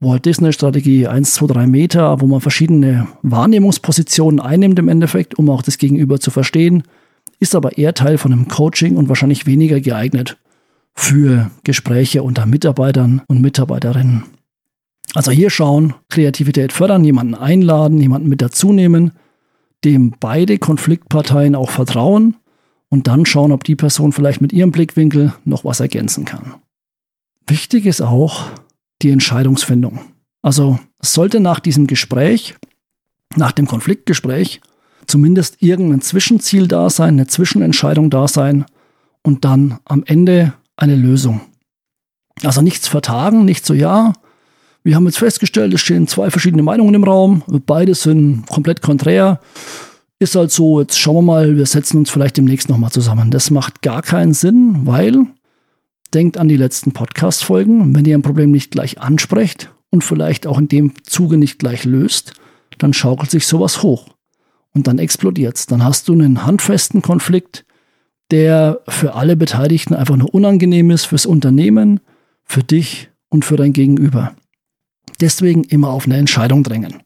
Walt 0.00 0.24
Disney 0.24 0.52
Strategie 0.52 1.06
1, 1.06 1.34
2, 1.34 1.46
3 1.46 1.66
Meter, 1.68 2.20
wo 2.20 2.26
man 2.26 2.40
verschiedene 2.40 3.06
Wahrnehmungspositionen 3.22 4.40
einnimmt 4.40 4.78
im 4.80 4.88
Endeffekt, 4.88 5.38
um 5.38 5.48
auch 5.48 5.62
das 5.62 5.78
Gegenüber 5.78 6.18
zu 6.18 6.30
verstehen, 6.32 6.82
ist 7.42 7.56
aber 7.56 7.76
eher 7.76 7.92
Teil 7.92 8.18
von 8.18 8.32
einem 8.32 8.46
Coaching 8.46 8.96
und 8.96 9.08
wahrscheinlich 9.08 9.46
weniger 9.46 9.80
geeignet 9.80 10.38
für 10.94 11.50
Gespräche 11.64 12.22
unter 12.22 12.46
Mitarbeitern 12.46 13.22
und 13.26 13.40
Mitarbeiterinnen. 13.40 14.22
Also 15.14 15.32
hier 15.32 15.50
schauen, 15.50 15.94
Kreativität 16.08 16.72
fördern, 16.72 17.02
jemanden 17.02 17.34
einladen, 17.34 17.98
jemanden 17.98 18.28
mit 18.28 18.40
dazu 18.40 18.72
nehmen, 18.72 19.10
dem 19.84 20.14
beide 20.20 20.58
Konfliktparteien 20.58 21.56
auch 21.56 21.70
vertrauen 21.70 22.36
und 22.88 23.08
dann 23.08 23.26
schauen, 23.26 23.50
ob 23.50 23.64
die 23.64 23.74
Person 23.74 24.12
vielleicht 24.12 24.40
mit 24.40 24.52
ihrem 24.52 24.70
Blickwinkel 24.70 25.32
noch 25.44 25.64
was 25.64 25.80
ergänzen 25.80 26.24
kann. 26.24 26.54
Wichtig 27.48 27.86
ist 27.86 28.02
auch 28.02 28.50
die 29.02 29.10
Entscheidungsfindung. 29.10 29.98
Also 30.42 30.78
sollte 31.00 31.40
nach 31.40 31.58
diesem 31.58 31.88
Gespräch, 31.88 32.54
nach 33.34 33.50
dem 33.50 33.66
Konfliktgespräch, 33.66 34.60
zumindest 35.06 35.62
irgendein 35.62 36.00
Zwischenziel 36.00 36.68
da 36.68 36.90
sein, 36.90 37.14
eine 37.14 37.26
Zwischenentscheidung 37.26 38.10
da 38.10 38.28
sein 38.28 38.64
und 39.22 39.44
dann 39.44 39.78
am 39.84 40.02
Ende 40.06 40.54
eine 40.76 40.96
Lösung. 40.96 41.40
Also 42.42 42.62
nichts 42.62 42.88
vertagen, 42.88 43.44
nicht 43.44 43.64
so, 43.64 43.74
ja, 43.74 44.12
wir 44.84 44.96
haben 44.96 45.06
jetzt 45.06 45.18
festgestellt, 45.18 45.72
es 45.74 45.80
stehen 45.80 46.08
zwei 46.08 46.30
verschiedene 46.30 46.62
Meinungen 46.62 46.94
im 46.94 47.04
Raum. 47.04 47.42
Beide 47.66 47.94
sind 47.94 48.46
komplett 48.48 48.82
konträr. 48.82 49.38
Ist 50.18 50.34
halt 50.34 50.50
so, 50.50 50.80
jetzt 50.80 50.98
schauen 50.98 51.16
wir 51.16 51.22
mal, 51.22 51.56
wir 51.56 51.66
setzen 51.66 51.98
uns 51.98 52.10
vielleicht 52.10 52.36
demnächst 52.36 52.68
nochmal 52.68 52.90
zusammen. 52.90 53.30
Das 53.30 53.50
macht 53.50 53.82
gar 53.82 54.02
keinen 54.02 54.34
Sinn, 54.34 54.86
weil 54.86 55.26
denkt 56.14 56.36
an 56.36 56.48
die 56.48 56.56
letzten 56.56 56.92
Podcast-Folgen. 56.92 57.94
Wenn 57.94 58.04
ihr 58.04 58.18
ein 58.18 58.22
Problem 58.22 58.50
nicht 58.50 58.72
gleich 58.72 59.00
ansprecht 59.00 59.70
und 59.90 60.02
vielleicht 60.02 60.48
auch 60.48 60.58
in 60.58 60.68
dem 60.68 60.94
Zuge 61.04 61.38
nicht 61.38 61.60
gleich 61.60 61.84
löst, 61.84 62.34
dann 62.78 62.92
schaukelt 62.92 63.30
sich 63.30 63.46
sowas 63.46 63.82
hoch. 63.82 64.08
Und 64.74 64.86
dann 64.86 64.98
explodiert 64.98 65.56
es. 65.56 65.66
Dann 65.66 65.84
hast 65.84 66.08
du 66.08 66.12
einen 66.12 66.46
handfesten 66.46 67.02
Konflikt, 67.02 67.64
der 68.30 68.80
für 68.88 69.14
alle 69.14 69.36
Beteiligten 69.36 69.94
einfach 69.94 70.16
nur 70.16 70.34
unangenehm 70.34 70.90
ist, 70.90 71.04
fürs 71.04 71.26
Unternehmen, 71.26 72.00
für 72.44 72.62
dich 72.62 73.10
und 73.28 73.44
für 73.44 73.56
dein 73.56 73.72
Gegenüber. 73.72 74.34
Deswegen 75.20 75.64
immer 75.64 75.90
auf 75.90 76.06
eine 76.06 76.16
Entscheidung 76.16 76.62
drängen. 76.62 77.02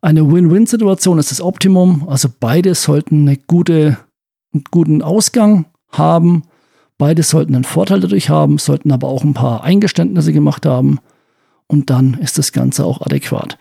Eine 0.00 0.30
Win-Win-Situation 0.30 1.18
ist 1.18 1.30
das 1.30 1.40
Optimum, 1.40 2.08
also 2.08 2.28
beide 2.38 2.74
sollten 2.74 3.22
eine 3.22 3.36
gute, 3.36 3.98
einen 4.52 4.64
guten 4.70 5.02
Ausgang 5.02 5.66
haben, 5.90 6.44
beide 6.98 7.22
sollten 7.22 7.54
einen 7.54 7.64
Vorteil 7.64 8.00
dadurch 8.00 8.30
haben, 8.30 8.58
sollten 8.58 8.92
aber 8.92 9.08
auch 9.08 9.24
ein 9.24 9.34
paar 9.34 9.64
Eingeständnisse 9.64 10.32
gemacht 10.32 10.66
haben 10.66 11.00
und 11.66 11.90
dann 11.90 12.14
ist 12.14 12.38
das 12.38 12.52
Ganze 12.52 12.84
auch 12.84 13.00
adäquat. 13.00 13.58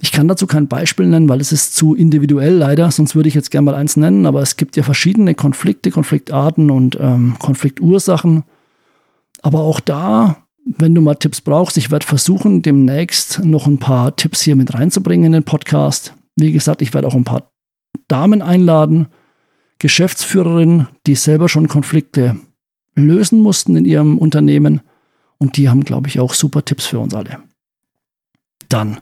Ich 0.00 0.12
kann 0.12 0.28
dazu 0.28 0.46
kein 0.46 0.68
Beispiel 0.68 1.06
nennen, 1.06 1.28
weil 1.28 1.40
es 1.40 1.52
ist 1.52 1.76
zu 1.76 1.94
individuell 1.94 2.54
leider, 2.54 2.90
sonst 2.90 3.14
würde 3.14 3.28
ich 3.28 3.34
jetzt 3.34 3.50
gerne 3.50 3.66
mal 3.66 3.74
eins 3.74 3.96
nennen, 3.96 4.26
aber 4.26 4.42
es 4.42 4.56
gibt 4.56 4.76
ja 4.76 4.82
verschiedene 4.82 5.34
Konflikte, 5.34 5.90
Konfliktarten 5.90 6.70
und 6.70 6.98
ähm, 7.00 7.36
Konfliktursachen. 7.38 8.42
Aber 9.42 9.60
auch 9.60 9.80
da, 9.80 10.38
wenn 10.64 10.94
du 10.94 11.00
mal 11.00 11.14
Tipps 11.14 11.40
brauchst, 11.40 11.76
ich 11.76 11.90
werde 11.90 12.06
versuchen, 12.06 12.62
demnächst 12.62 13.44
noch 13.44 13.66
ein 13.66 13.78
paar 13.78 14.16
Tipps 14.16 14.42
hier 14.42 14.56
mit 14.56 14.74
reinzubringen 14.74 15.26
in 15.26 15.32
den 15.32 15.44
Podcast. 15.44 16.14
Wie 16.36 16.52
gesagt, 16.52 16.82
ich 16.82 16.92
werde 16.92 17.06
auch 17.06 17.14
ein 17.14 17.24
paar 17.24 17.50
Damen 18.08 18.42
einladen, 18.42 19.06
Geschäftsführerinnen, 19.78 20.88
die 21.06 21.14
selber 21.14 21.48
schon 21.48 21.68
Konflikte 21.68 22.36
lösen 22.94 23.40
mussten 23.40 23.76
in 23.76 23.84
ihrem 23.84 24.18
Unternehmen. 24.18 24.80
Und 25.38 25.56
die 25.56 25.68
haben, 25.68 25.84
glaube 25.84 26.08
ich, 26.08 26.20
auch 26.20 26.32
super 26.32 26.64
Tipps 26.64 26.86
für 26.86 26.98
uns 26.98 27.14
alle. 27.14 27.38
Dann, 28.68 28.98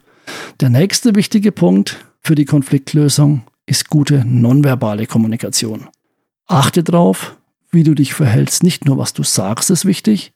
der 0.59 0.69
nächste 0.69 1.15
wichtige 1.15 1.51
Punkt 1.51 2.05
für 2.21 2.35
die 2.35 2.45
Konfliktlösung 2.45 3.43
ist 3.65 3.89
gute 3.89 4.23
nonverbale 4.25 5.05
Kommunikation. 5.05 5.87
Achte 6.47 6.83
darauf, 6.83 7.37
wie 7.71 7.83
du 7.83 7.93
dich 7.93 8.13
verhältst. 8.13 8.63
Nicht 8.63 8.85
nur, 8.85 8.97
was 8.97 9.13
du 9.13 9.23
sagst, 9.23 9.69
ist 9.69 9.85
wichtig, 9.85 10.33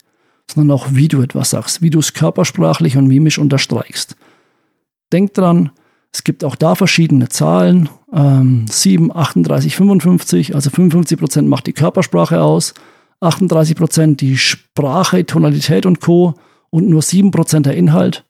sondern 0.50 0.76
auch, 0.76 0.88
wie 0.92 1.08
du 1.08 1.22
etwas 1.22 1.52
sagst, 1.52 1.82
wie 1.82 1.90
du 1.90 2.00
es 2.00 2.14
körpersprachlich 2.14 2.98
und 2.98 3.08
mimisch 3.08 3.38
unterstreichst. 3.38 4.16
Denk 5.12 5.34
dran, 5.34 5.72
es 6.12 6.24
gibt 6.24 6.44
auch 6.44 6.56
da 6.56 6.76
verschiedene 6.76 7.30
Zahlen. 7.30 7.90
Ähm, 8.12 8.66
7, 8.70 9.16
38, 9.16 9.76
55. 9.76 10.56
Also 10.56 10.70
55 10.70 11.20
Prozent 11.20 11.48
macht 11.48 11.68
die 11.68 11.74
Körpersprache 11.74 12.42
aus, 12.42 12.74
38 13.20 13.76
Prozent 13.76 14.22
die 14.22 14.38
Sprache, 14.38 15.26
Tonalität 15.26 15.86
und 15.86 16.02
Co. 16.02 16.36
und 16.70 16.88
nur 16.90 17.02
7 17.02 17.32
Prozent 17.32 17.66
der 17.66 17.76
Inhalt. 17.76 18.26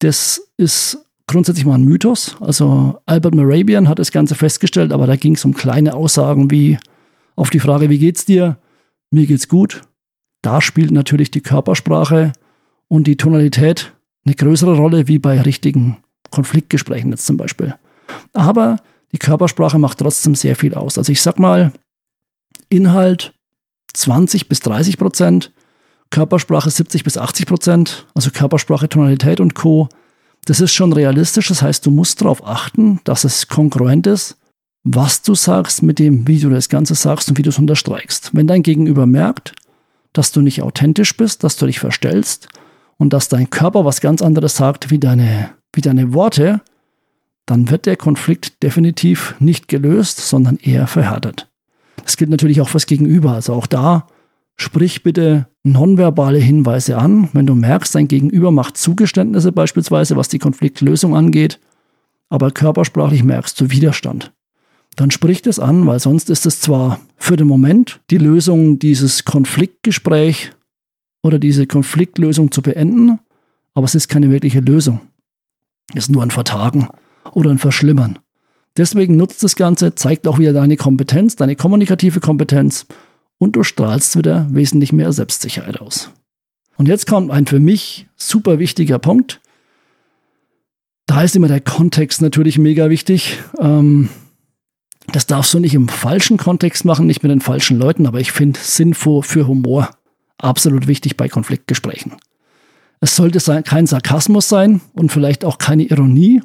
Das 0.00 0.40
ist 0.56 0.98
grundsätzlich 1.26 1.66
mal 1.66 1.74
ein 1.74 1.84
Mythos. 1.84 2.36
Also 2.40 2.98
Albert 3.06 3.34
Morabian 3.34 3.88
hat 3.88 3.98
das 3.98 4.12
Ganze 4.12 4.34
festgestellt, 4.34 4.92
aber 4.92 5.06
da 5.06 5.16
ging 5.16 5.34
es 5.34 5.44
um 5.44 5.54
kleine 5.54 5.94
Aussagen 5.94 6.50
wie 6.50 6.78
auf 7.36 7.50
die 7.50 7.60
Frage, 7.60 7.88
wie 7.90 7.98
geht's 7.98 8.24
dir? 8.24 8.58
Mir 9.10 9.26
geht's 9.26 9.48
gut. 9.48 9.82
Da 10.42 10.60
spielt 10.60 10.90
natürlich 10.90 11.30
die 11.30 11.40
Körpersprache 11.40 12.32
und 12.88 13.06
die 13.06 13.16
Tonalität 13.16 13.92
eine 14.24 14.34
größere 14.34 14.76
Rolle 14.76 15.08
wie 15.08 15.18
bei 15.18 15.40
richtigen 15.40 15.98
Konfliktgesprächen 16.30 17.10
jetzt 17.10 17.26
zum 17.26 17.36
Beispiel. 17.36 17.74
Aber 18.32 18.78
die 19.12 19.18
Körpersprache 19.18 19.78
macht 19.78 19.98
trotzdem 19.98 20.34
sehr 20.34 20.56
viel 20.56 20.74
aus. 20.74 20.98
Also 20.98 21.12
ich 21.12 21.22
sag 21.22 21.38
mal, 21.38 21.72
Inhalt 22.68 23.34
20 23.94 24.48
bis 24.48 24.60
30 24.60 24.98
Prozent, 24.98 25.52
Körpersprache 26.10 26.70
70 26.70 27.04
bis 27.04 27.18
80 27.18 27.46
Prozent, 27.46 28.06
also 28.14 28.30
Körpersprache, 28.30 28.88
Tonalität 28.88 29.40
und 29.40 29.54
Co. 29.54 29.88
Das 30.44 30.60
ist 30.60 30.72
schon 30.72 30.92
realistisch. 30.92 31.48
Das 31.48 31.62
heißt, 31.62 31.84
du 31.84 31.90
musst 31.90 32.20
darauf 32.20 32.46
achten, 32.46 33.00
dass 33.04 33.24
es 33.24 33.48
kongruent 33.48 34.06
ist, 34.06 34.36
was 34.84 35.22
du 35.22 35.34
sagst 35.34 35.82
mit 35.82 35.98
dem, 35.98 36.26
wie 36.26 36.40
du 36.40 36.48
das 36.48 36.68
Ganze 36.68 36.94
sagst 36.94 37.28
und 37.28 37.38
wie 37.38 37.42
du 37.42 37.50
es 37.50 37.58
unterstreichst. 37.58 38.30
Wenn 38.32 38.46
dein 38.46 38.62
Gegenüber 38.62 39.06
merkt, 39.06 39.54
dass 40.12 40.32
du 40.32 40.40
nicht 40.40 40.62
authentisch 40.62 41.16
bist, 41.16 41.44
dass 41.44 41.56
du 41.56 41.66
dich 41.66 41.78
verstellst 41.78 42.48
und 42.96 43.12
dass 43.12 43.28
dein 43.28 43.50
Körper 43.50 43.84
was 43.84 44.00
ganz 44.00 44.22
anderes 44.22 44.56
sagt 44.56 44.90
wie 44.90 44.98
deine 44.98 45.50
wie 45.74 45.80
deine 45.80 46.14
Worte, 46.14 46.60
dann 47.46 47.70
wird 47.70 47.86
der 47.86 47.96
Konflikt 47.96 48.62
definitiv 48.62 49.34
nicht 49.38 49.68
gelöst, 49.68 50.18
sondern 50.18 50.56
eher 50.56 50.86
verhärtet. 50.86 51.48
Das 52.02 52.16
gilt 52.16 52.30
natürlich 52.30 52.60
auch 52.60 52.68
fürs 52.68 52.86
Gegenüber. 52.86 53.32
Also 53.32 53.52
auch 53.54 53.66
da 53.66 54.06
sprich 54.58 55.02
bitte 55.02 55.46
nonverbale 55.62 56.38
Hinweise 56.38 56.98
an. 56.98 57.28
Wenn 57.32 57.46
du 57.46 57.54
merkst, 57.54 57.94
dein 57.94 58.08
Gegenüber 58.08 58.50
macht 58.50 58.76
Zugeständnisse 58.76 59.52
beispielsweise, 59.52 60.16
was 60.16 60.28
die 60.28 60.38
Konfliktlösung 60.38 61.16
angeht, 61.16 61.60
aber 62.28 62.50
körpersprachlich 62.50 63.24
merkst 63.24 63.60
du 63.60 63.70
Widerstand. 63.70 64.32
Dann 64.96 65.10
sprich 65.10 65.42
das 65.42 65.58
an, 65.58 65.86
weil 65.86 66.00
sonst 66.00 66.28
ist 66.28 66.44
es 66.44 66.60
zwar 66.60 67.00
für 67.16 67.36
den 67.36 67.46
Moment 67.46 68.00
die 68.10 68.18
Lösung, 68.18 68.78
dieses 68.78 69.24
Konfliktgespräch 69.24 70.50
oder 71.22 71.38
diese 71.38 71.66
Konfliktlösung 71.66 72.50
zu 72.50 72.62
beenden, 72.62 73.20
aber 73.74 73.84
es 73.84 73.94
ist 73.94 74.08
keine 74.08 74.30
wirkliche 74.30 74.60
Lösung 74.60 75.00
ist 75.94 76.10
nur 76.10 76.22
ein 76.22 76.30
Vertagen 76.30 76.88
oder 77.32 77.50
ein 77.50 77.58
Verschlimmern. 77.58 78.18
Deswegen 78.76 79.16
nutzt 79.16 79.42
das 79.42 79.56
Ganze, 79.56 79.94
zeigt 79.94 80.28
auch 80.28 80.38
wieder 80.38 80.52
deine 80.52 80.76
Kompetenz, 80.76 81.36
deine 81.36 81.56
kommunikative 81.56 82.20
Kompetenz 82.20 82.86
und 83.38 83.56
du 83.56 83.62
strahlst 83.62 84.16
wieder 84.16 84.46
wesentlich 84.50 84.92
mehr 84.92 85.12
Selbstsicherheit 85.12 85.80
aus. 85.80 86.10
Und 86.76 86.86
jetzt 86.86 87.06
kommt 87.06 87.30
ein 87.30 87.46
für 87.46 87.60
mich 87.60 88.06
super 88.16 88.58
wichtiger 88.58 88.98
Punkt. 88.98 89.40
Da 91.06 91.22
ist 91.22 91.36
immer 91.36 91.48
der 91.48 91.60
Kontext 91.60 92.20
natürlich 92.20 92.58
mega 92.58 92.90
wichtig. 92.90 93.38
Ähm, 93.58 94.10
das 95.12 95.26
darfst 95.26 95.54
du 95.54 95.58
nicht 95.58 95.74
im 95.74 95.88
falschen 95.88 96.36
Kontext 96.36 96.84
machen, 96.84 97.06
nicht 97.06 97.22
mit 97.22 97.32
den 97.32 97.40
falschen 97.40 97.78
Leuten, 97.78 98.06
aber 98.06 98.20
ich 98.20 98.30
finde 98.32 98.60
Sinn 98.60 98.94
für 98.94 99.46
Humor 99.46 99.90
absolut 100.36 100.86
wichtig 100.86 101.16
bei 101.16 101.28
Konfliktgesprächen. 101.28 102.12
Es 103.00 103.16
sollte 103.16 103.62
kein 103.62 103.86
Sarkasmus 103.86 104.48
sein 104.48 104.80
und 104.92 105.10
vielleicht 105.10 105.44
auch 105.44 105.58
keine 105.58 105.84
Ironie. 105.84 106.42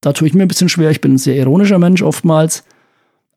Da 0.00 0.12
tue 0.12 0.28
ich 0.28 0.34
mir 0.34 0.42
ein 0.42 0.48
bisschen 0.48 0.68
schwer. 0.68 0.90
Ich 0.90 1.00
bin 1.00 1.14
ein 1.14 1.18
sehr 1.18 1.36
ironischer 1.36 1.78
Mensch 1.78 2.02
oftmals. 2.02 2.64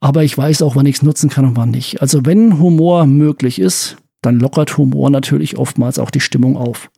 Aber 0.04 0.26
ich 0.26 0.38
weiß 0.38 0.64
auch, 0.64 0.76
wann 0.76 0.86
ich 0.86 0.98
es 0.98 1.02
nutzen 1.02 1.30
kann 1.30 1.46
und 1.46 1.56
wann 1.56 1.72
nicht. 1.72 2.02
Also 2.02 2.26
wenn 2.26 2.60
Humor 2.60 3.06
möglich 3.06 3.58
ist, 3.58 3.96
dann 4.22 4.38
lockert 4.38 4.78
Humor 4.78 5.10
natürlich 5.10 5.58
oftmals 5.58 5.98
auch 5.98 6.12
die 6.12 6.20
Stimmung 6.20 6.58
auf. 6.58 6.92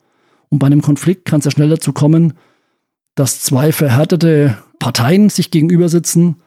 Und 0.49 0.57
bei 0.57 0.65
einem 0.65 0.81
Konflikt 0.81 1.25
kann 1.25 1.37
es 1.37 1.45
ja 1.45 1.51
schnell 1.51 1.69
dazu 1.69 1.93
kommen, 1.93 2.33
dass 3.13 3.41
zwei 3.41 3.71
verhärtete 3.71 4.57
Parteien 4.79 5.29
sich 5.29 5.51
gegenüber 5.51 5.87
sitzen. 5.87 6.37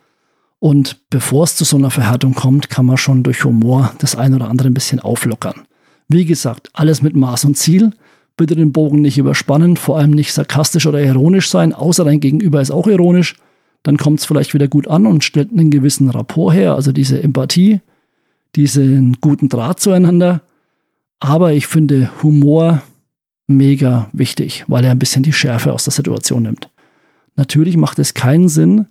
Und 0.58 1.08
bevor 1.10 1.44
es 1.44 1.54
zu 1.54 1.62
so 1.62 1.76
einer 1.76 1.92
Verhärtung 1.92 2.34
kommt, 2.34 2.68
kann 2.68 2.86
man 2.86 2.96
schon 2.96 3.22
durch 3.22 3.44
Humor 3.44 3.92
das 3.98 4.16
ein 4.16 4.34
oder 4.34 4.50
andere 4.50 4.66
ein 4.66 4.74
bisschen 4.74 4.98
auflockern. 4.98 5.62
Wie 6.08 6.24
gesagt, 6.24 6.70
alles 6.72 7.02
mit 7.02 7.14
Maß 7.14 7.44
und 7.44 7.56
Ziel 7.56 7.92
bitte 8.36 8.56
den 8.56 8.72
Bogen 8.72 9.00
nicht 9.00 9.16
überspannen, 9.16 9.76
vor 9.76 9.96
allem 9.96 10.10
nicht 10.10 10.32
sarkastisch 10.32 10.88
oder 10.88 11.00
ironisch 11.00 11.50
sein, 11.50 11.72
außer 11.72 12.04
dein 12.04 12.18
Gegenüber 12.18 12.60
ist 12.60 12.72
auch 12.72 12.88
ironisch. 12.88 13.36
Dann 13.82 13.96
kommt 13.96 14.20
es 14.20 14.26
vielleicht 14.26 14.54
wieder 14.54 14.68
gut 14.68 14.88
an 14.88 15.06
und 15.06 15.24
stellt 15.24 15.50
einen 15.52 15.70
gewissen 15.70 16.10
Rapport 16.10 16.54
her, 16.54 16.74
also 16.74 16.92
diese 16.92 17.22
Empathie, 17.22 17.80
diesen 18.56 19.18
guten 19.20 19.48
Draht 19.48 19.80
zueinander. 19.80 20.42
Aber 21.20 21.52
ich 21.52 21.66
finde 21.66 22.10
Humor 22.22 22.82
mega 23.46 24.08
wichtig, 24.12 24.64
weil 24.68 24.84
er 24.84 24.90
ein 24.90 24.98
bisschen 24.98 25.22
die 25.22 25.32
Schärfe 25.32 25.72
aus 25.72 25.84
der 25.84 25.92
Situation 25.92 26.42
nimmt. 26.42 26.70
Natürlich 27.36 27.76
macht 27.76 27.98
es 27.98 28.14
keinen 28.14 28.48
Sinn, 28.48 28.86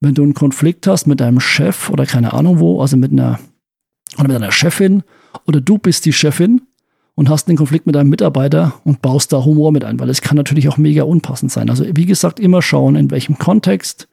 wenn 0.00 0.14
du 0.14 0.22
einen 0.22 0.34
Konflikt 0.34 0.86
hast 0.86 1.06
mit 1.06 1.20
deinem 1.20 1.40
Chef 1.40 1.88
oder 1.88 2.04
keine 2.06 2.32
Ahnung 2.32 2.58
wo, 2.58 2.80
also 2.80 2.96
mit 2.96 3.12
einer, 3.12 3.38
oder 4.18 4.28
mit 4.28 4.36
einer 4.36 4.52
Chefin 4.52 5.02
oder 5.46 5.60
du 5.60 5.78
bist 5.78 6.04
die 6.04 6.12
Chefin 6.12 6.62
und 7.14 7.28
hast 7.28 7.48
einen 7.48 7.56
Konflikt 7.56 7.86
mit 7.86 7.96
einem 7.96 8.10
Mitarbeiter 8.10 8.74
und 8.84 9.02
baust 9.02 9.32
da 9.32 9.44
Humor 9.44 9.72
mit 9.72 9.84
ein, 9.84 10.00
weil 10.00 10.10
es 10.10 10.22
kann 10.22 10.36
natürlich 10.36 10.68
auch 10.68 10.76
mega 10.76 11.04
unpassend 11.04 11.52
sein. 11.52 11.70
Also 11.70 11.84
wie 11.94 12.06
gesagt, 12.06 12.40
immer 12.40 12.62
schauen, 12.62 12.96
in 12.96 13.10
welchem 13.10 13.38
Kontext, 13.38 14.08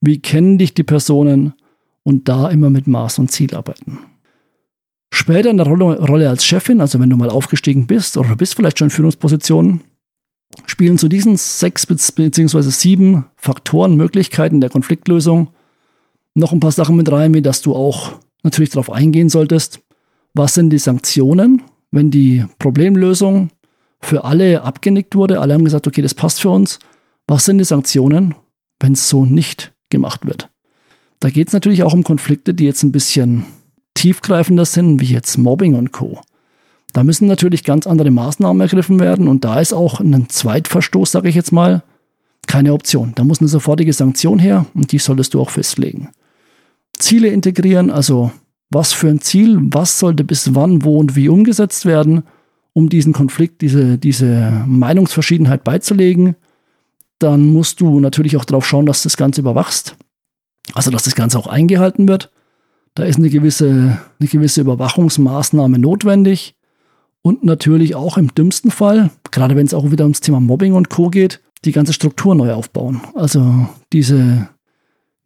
wie 0.00 0.20
kennen 0.20 0.58
dich 0.58 0.74
die 0.74 0.82
Personen 0.82 1.54
und 2.02 2.28
da 2.28 2.48
immer 2.48 2.70
mit 2.70 2.86
Maß 2.86 3.18
und 3.18 3.30
Ziel 3.30 3.54
arbeiten. 3.54 3.98
Später 5.12 5.50
in 5.50 5.56
der 5.56 5.66
Rolle, 5.66 6.28
als 6.28 6.44
Chefin, 6.44 6.80
also 6.80 7.00
wenn 7.00 7.10
du 7.10 7.16
mal 7.16 7.30
aufgestiegen 7.30 7.86
bist 7.86 8.16
oder 8.16 8.36
bist 8.36 8.54
vielleicht 8.54 8.78
schon 8.78 8.86
in 8.86 8.92
Führungspositionen, 8.92 9.80
spielen 10.66 10.98
zu 10.98 11.08
diesen 11.08 11.36
sechs 11.36 11.86
bzw. 11.86 12.62
sieben 12.62 13.26
Faktoren, 13.36 13.96
Möglichkeiten 13.96 14.60
der 14.60 14.70
Konfliktlösung 14.70 15.48
noch 16.34 16.52
ein 16.52 16.60
paar 16.60 16.72
Sachen 16.72 16.96
mit 16.96 17.10
rein, 17.10 17.34
wie 17.34 17.42
dass 17.42 17.60
du 17.60 17.74
auch 17.74 18.12
natürlich 18.42 18.70
darauf 18.70 18.90
eingehen 18.90 19.28
solltest. 19.28 19.80
Was 20.32 20.54
sind 20.54 20.70
die 20.70 20.78
Sanktionen? 20.78 21.62
wenn 21.90 22.10
die 22.10 22.44
Problemlösung 22.58 23.50
für 24.00 24.24
alle 24.24 24.62
abgenickt 24.62 25.14
wurde, 25.14 25.40
alle 25.40 25.54
haben 25.54 25.64
gesagt, 25.64 25.86
okay, 25.86 26.02
das 26.02 26.14
passt 26.14 26.40
für 26.40 26.50
uns, 26.50 26.78
was 27.26 27.44
sind 27.44 27.58
die 27.58 27.64
Sanktionen, 27.64 28.34
wenn 28.78 28.92
es 28.92 29.08
so 29.08 29.24
nicht 29.24 29.72
gemacht 29.90 30.26
wird? 30.26 30.48
Da 31.20 31.30
geht 31.30 31.48
es 31.48 31.54
natürlich 31.54 31.82
auch 31.82 31.92
um 31.92 32.02
Konflikte, 32.02 32.54
die 32.54 32.64
jetzt 32.64 32.82
ein 32.82 32.92
bisschen 32.92 33.44
tiefgreifender 33.94 34.64
sind, 34.64 35.00
wie 35.00 35.12
jetzt 35.12 35.36
Mobbing 35.36 35.74
und 35.74 35.92
Co. 35.92 36.20
Da 36.92 37.04
müssen 37.04 37.28
natürlich 37.28 37.64
ganz 37.64 37.86
andere 37.86 38.10
Maßnahmen 38.10 38.60
ergriffen 38.60 38.98
werden 38.98 39.28
und 39.28 39.44
da 39.44 39.60
ist 39.60 39.72
auch 39.72 40.00
ein 40.00 40.28
Zweitverstoß, 40.28 41.12
sage 41.12 41.28
ich 41.28 41.34
jetzt 41.34 41.52
mal, 41.52 41.82
keine 42.46 42.72
Option. 42.72 43.12
Da 43.14 43.22
muss 43.22 43.40
eine 43.40 43.48
sofortige 43.48 43.92
Sanktion 43.92 44.38
her 44.38 44.66
und 44.74 44.92
die 44.92 44.98
solltest 44.98 45.34
du 45.34 45.40
auch 45.40 45.50
festlegen. 45.50 46.08
Ziele 46.98 47.28
integrieren, 47.28 47.90
also 47.90 48.32
was 48.70 48.92
für 48.92 49.08
ein 49.08 49.20
Ziel, 49.20 49.58
was 49.60 49.98
sollte 49.98 50.24
bis 50.24 50.54
wann, 50.54 50.84
wo 50.84 50.98
und 50.98 51.16
wie 51.16 51.28
umgesetzt 51.28 51.84
werden, 51.84 52.22
um 52.72 52.88
diesen 52.88 53.12
Konflikt, 53.12 53.62
diese, 53.62 53.98
diese 53.98 54.64
Meinungsverschiedenheit 54.66 55.64
beizulegen. 55.64 56.36
Dann 57.20 57.52
musst 57.52 57.80
du 57.80 58.00
natürlich 58.00 58.36
auch 58.36 58.44
darauf 58.44 58.66
schauen, 58.66 58.86
dass 58.86 59.04
das 59.04 59.16
Ganze 59.16 59.42
überwachst. 59.42 59.94
Also, 60.74 60.90
dass 60.90 61.04
das 61.04 61.14
Ganze 61.14 61.38
auch 61.38 61.46
eingehalten 61.46 62.08
wird. 62.08 62.32
Da 62.94 63.04
ist 63.04 63.18
eine 63.18 63.30
gewisse, 63.30 64.00
eine 64.18 64.28
gewisse 64.28 64.62
Überwachungsmaßnahme 64.62 65.78
notwendig. 65.78 66.56
Und 67.22 67.44
natürlich 67.44 67.94
auch 67.94 68.16
im 68.16 68.34
dümmsten 68.34 68.70
Fall, 68.70 69.10
gerade 69.30 69.54
wenn 69.54 69.66
es 69.66 69.74
auch 69.74 69.90
wieder 69.90 70.04
ums 70.04 70.20
Thema 70.20 70.40
Mobbing 70.40 70.72
und 70.72 70.88
Co. 70.88 71.10
geht, 71.10 71.40
die 71.66 71.72
ganze 71.72 71.92
Struktur 71.92 72.34
neu 72.34 72.54
aufbauen. 72.54 73.02
Also 73.14 73.68
diese, 73.92 74.48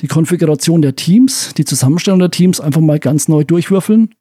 die 0.01 0.09
Konfiguration 0.09 0.83
der 0.83 0.97
Teams, 0.97 1.55
die 1.57 1.65
Zusammenstellung 1.65 2.19
der 2.19 2.33
Teams 2.33 2.61
einfach 2.61 2.81
mal 2.81 2.99
ganz 2.99 3.29
neu 3.29 3.45
durchwürfeln. 3.45 4.13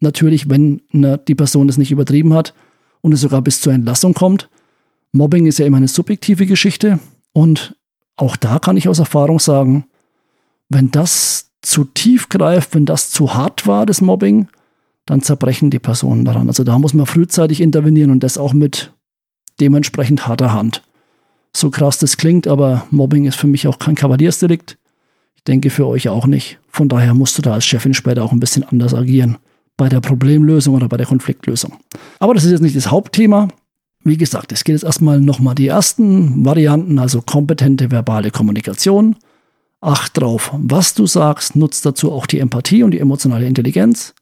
Natürlich, 0.00 0.50
wenn 0.50 0.82
ne, 0.92 1.18
die 1.26 1.34
Person 1.34 1.70
es 1.70 1.78
nicht 1.78 1.90
übertrieben 1.90 2.34
hat 2.34 2.52
und 3.00 3.14
es 3.14 3.22
sogar 3.22 3.40
bis 3.40 3.62
zur 3.62 3.72
Entlassung 3.72 4.12
kommt. 4.12 4.50
Mobbing 5.12 5.46
ist 5.46 5.58
ja 5.58 5.64
immer 5.64 5.78
eine 5.78 5.88
subjektive 5.88 6.44
Geschichte 6.44 6.98
und 7.34 7.76
auch 8.16 8.36
da 8.36 8.58
kann 8.58 8.78
ich 8.78 8.88
aus 8.88 9.00
Erfahrung 9.00 9.40
sagen, 9.40 9.84
wenn 10.70 10.90
das 10.90 11.50
zu 11.60 11.84
tief 11.84 12.28
greift, 12.28 12.74
wenn 12.74 12.86
das 12.86 13.10
zu 13.10 13.34
hart 13.34 13.66
war, 13.66 13.84
das 13.84 14.00
Mobbing, 14.00 14.48
dann 15.04 15.20
zerbrechen 15.20 15.70
die 15.70 15.78
Personen 15.78 16.24
daran. 16.24 16.48
Also 16.48 16.64
da 16.64 16.78
muss 16.78 16.94
man 16.94 17.06
frühzeitig 17.06 17.60
intervenieren 17.60 18.10
und 18.10 18.20
das 18.20 18.38
auch 18.38 18.52
mit 18.52 18.92
dementsprechend 19.60 20.26
harter 20.26 20.52
Hand. 20.52 20.82
So 21.52 21.70
krass 21.70 21.98
das 21.98 22.16
klingt, 22.16 22.46
aber 22.46 22.86
Mobbing 22.90 23.26
ist 23.26 23.36
für 23.36 23.46
mich 23.46 23.66
auch 23.66 23.78
kein 23.78 23.94
Kavaliersdelikt. 23.94 24.78
Ich 25.34 25.44
denke 25.44 25.70
für 25.70 25.86
euch 25.86 26.08
auch 26.08 26.26
nicht. 26.26 26.58
Von 26.70 26.88
daher 26.88 27.14
musst 27.14 27.36
du 27.36 27.42
da 27.42 27.52
als 27.52 27.66
Chefin 27.66 27.94
später 27.94 28.24
auch 28.24 28.32
ein 28.32 28.40
bisschen 28.40 28.64
anders 28.64 28.94
agieren. 28.94 29.38
Bei 29.76 29.88
der 29.88 30.00
Problemlösung 30.00 30.74
oder 30.74 30.88
bei 30.88 30.96
der 30.96 31.06
Konfliktlösung. 31.06 31.74
Aber 32.20 32.34
das 32.34 32.44
ist 32.44 32.52
jetzt 32.52 32.60
nicht 32.60 32.76
das 32.76 32.90
Hauptthema. 32.90 33.48
Wie 34.04 34.18
gesagt, 34.18 34.52
es 34.52 34.64
geht 34.64 34.74
jetzt 34.74 34.84
erstmal 34.84 35.18
nochmal 35.18 35.54
die 35.54 35.66
ersten 35.66 36.44
Varianten, 36.44 36.98
also 36.98 37.22
kompetente 37.22 37.90
verbale 37.90 38.30
Kommunikation. 38.30 39.16
Acht 39.80 40.20
drauf, 40.20 40.52
was 40.54 40.94
du 40.94 41.06
sagst, 41.06 41.56
nutzt 41.56 41.86
dazu 41.86 42.12
auch 42.12 42.26
die 42.26 42.38
Empathie 42.38 42.82
und 42.82 42.90
die 42.90 43.00
emotionale 43.00 43.46
Intelligenz. 43.46 44.14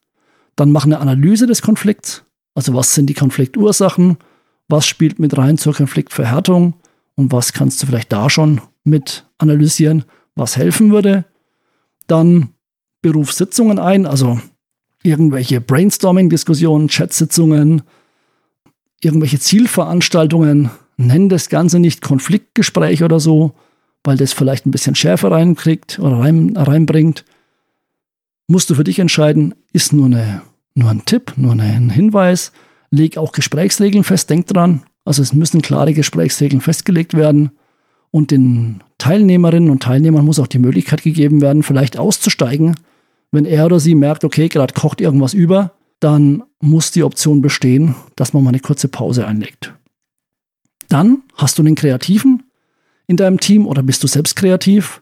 Dann 0.54 0.70
mach 0.70 0.84
eine 0.84 1.00
Analyse 1.00 1.46
des 1.48 1.62
Konflikts. 1.62 2.24
Also 2.54 2.74
was 2.74 2.94
sind 2.94 3.06
die 3.06 3.14
Konfliktursachen? 3.14 4.18
Was 4.68 4.86
spielt 4.86 5.18
mit 5.18 5.36
rein 5.36 5.58
zur 5.58 5.74
Konfliktverhärtung? 5.74 6.74
Und 7.16 7.32
was 7.32 7.52
kannst 7.52 7.82
du 7.82 7.86
vielleicht 7.86 8.12
da 8.12 8.30
schon 8.30 8.60
mit 8.84 9.26
analysieren, 9.38 10.04
was 10.36 10.56
helfen 10.56 10.92
würde? 10.92 11.24
Dann 12.06 12.50
Berufssitzungen 13.00 13.80
ein, 13.80 14.06
also 14.06 14.40
irgendwelche 15.02 15.60
Brainstorming-Diskussionen, 15.60 16.88
Chatsitzungen, 16.88 17.82
irgendwelche 19.02 19.40
Zielveranstaltungen. 19.40 20.70
Nenn 20.96 21.28
das 21.28 21.48
Ganze 21.48 21.78
nicht 21.78 22.02
Konfliktgespräch 22.02 23.02
oder 23.02 23.20
so, 23.20 23.52
weil 24.04 24.16
das 24.16 24.32
vielleicht 24.32 24.66
ein 24.66 24.70
bisschen 24.70 24.94
Schärfe 24.94 25.30
reinkriegt 25.30 25.98
oder 25.98 26.18
rein, 26.18 26.56
reinbringt 26.56 27.24
musst 28.52 28.70
du 28.70 28.74
für 28.74 28.84
dich 28.84 28.98
entscheiden, 28.98 29.54
ist 29.72 29.92
nur, 29.92 30.06
eine, 30.06 30.42
nur 30.74 30.90
ein 30.90 31.04
Tipp, 31.04 31.32
nur 31.36 31.52
ein 31.52 31.90
Hinweis. 31.90 32.52
Leg 32.90 33.16
auch 33.16 33.32
Gesprächsregeln 33.32 34.04
fest, 34.04 34.30
denk 34.30 34.46
dran. 34.46 34.82
Also 35.04 35.22
es 35.22 35.32
müssen 35.32 35.62
klare 35.62 35.94
Gesprächsregeln 35.94 36.60
festgelegt 36.60 37.14
werden. 37.14 37.50
Und 38.10 38.30
den 38.30 38.82
Teilnehmerinnen 38.98 39.70
und 39.70 39.82
Teilnehmern 39.82 40.24
muss 40.24 40.38
auch 40.38 40.46
die 40.46 40.58
Möglichkeit 40.58 41.02
gegeben 41.02 41.40
werden, 41.40 41.62
vielleicht 41.62 41.98
auszusteigen. 41.98 42.76
Wenn 43.30 43.46
er 43.46 43.66
oder 43.66 43.80
sie 43.80 43.94
merkt, 43.94 44.22
okay, 44.22 44.48
gerade 44.48 44.74
kocht 44.74 45.00
irgendwas 45.00 45.32
über, 45.32 45.72
dann 46.02 46.42
muss 46.60 46.90
die 46.90 47.04
Option 47.04 47.42
bestehen, 47.42 47.94
dass 48.16 48.32
man 48.32 48.42
mal 48.42 48.48
eine 48.48 48.58
kurze 48.58 48.88
Pause 48.88 49.24
einlegt. 49.24 49.72
Dann 50.88 51.22
hast 51.36 51.58
du 51.58 51.62
einen 51.62 51.76
Kreativen 51.76 52.42
in 53.06 53.16
deinem 53.16 53.38
Team 53.38 53.68
oder 53.68 53.84
bist 53.84 54.02
du 54.02 54.08
selbst 54.08 54.34
kreativ. 54.34 55.00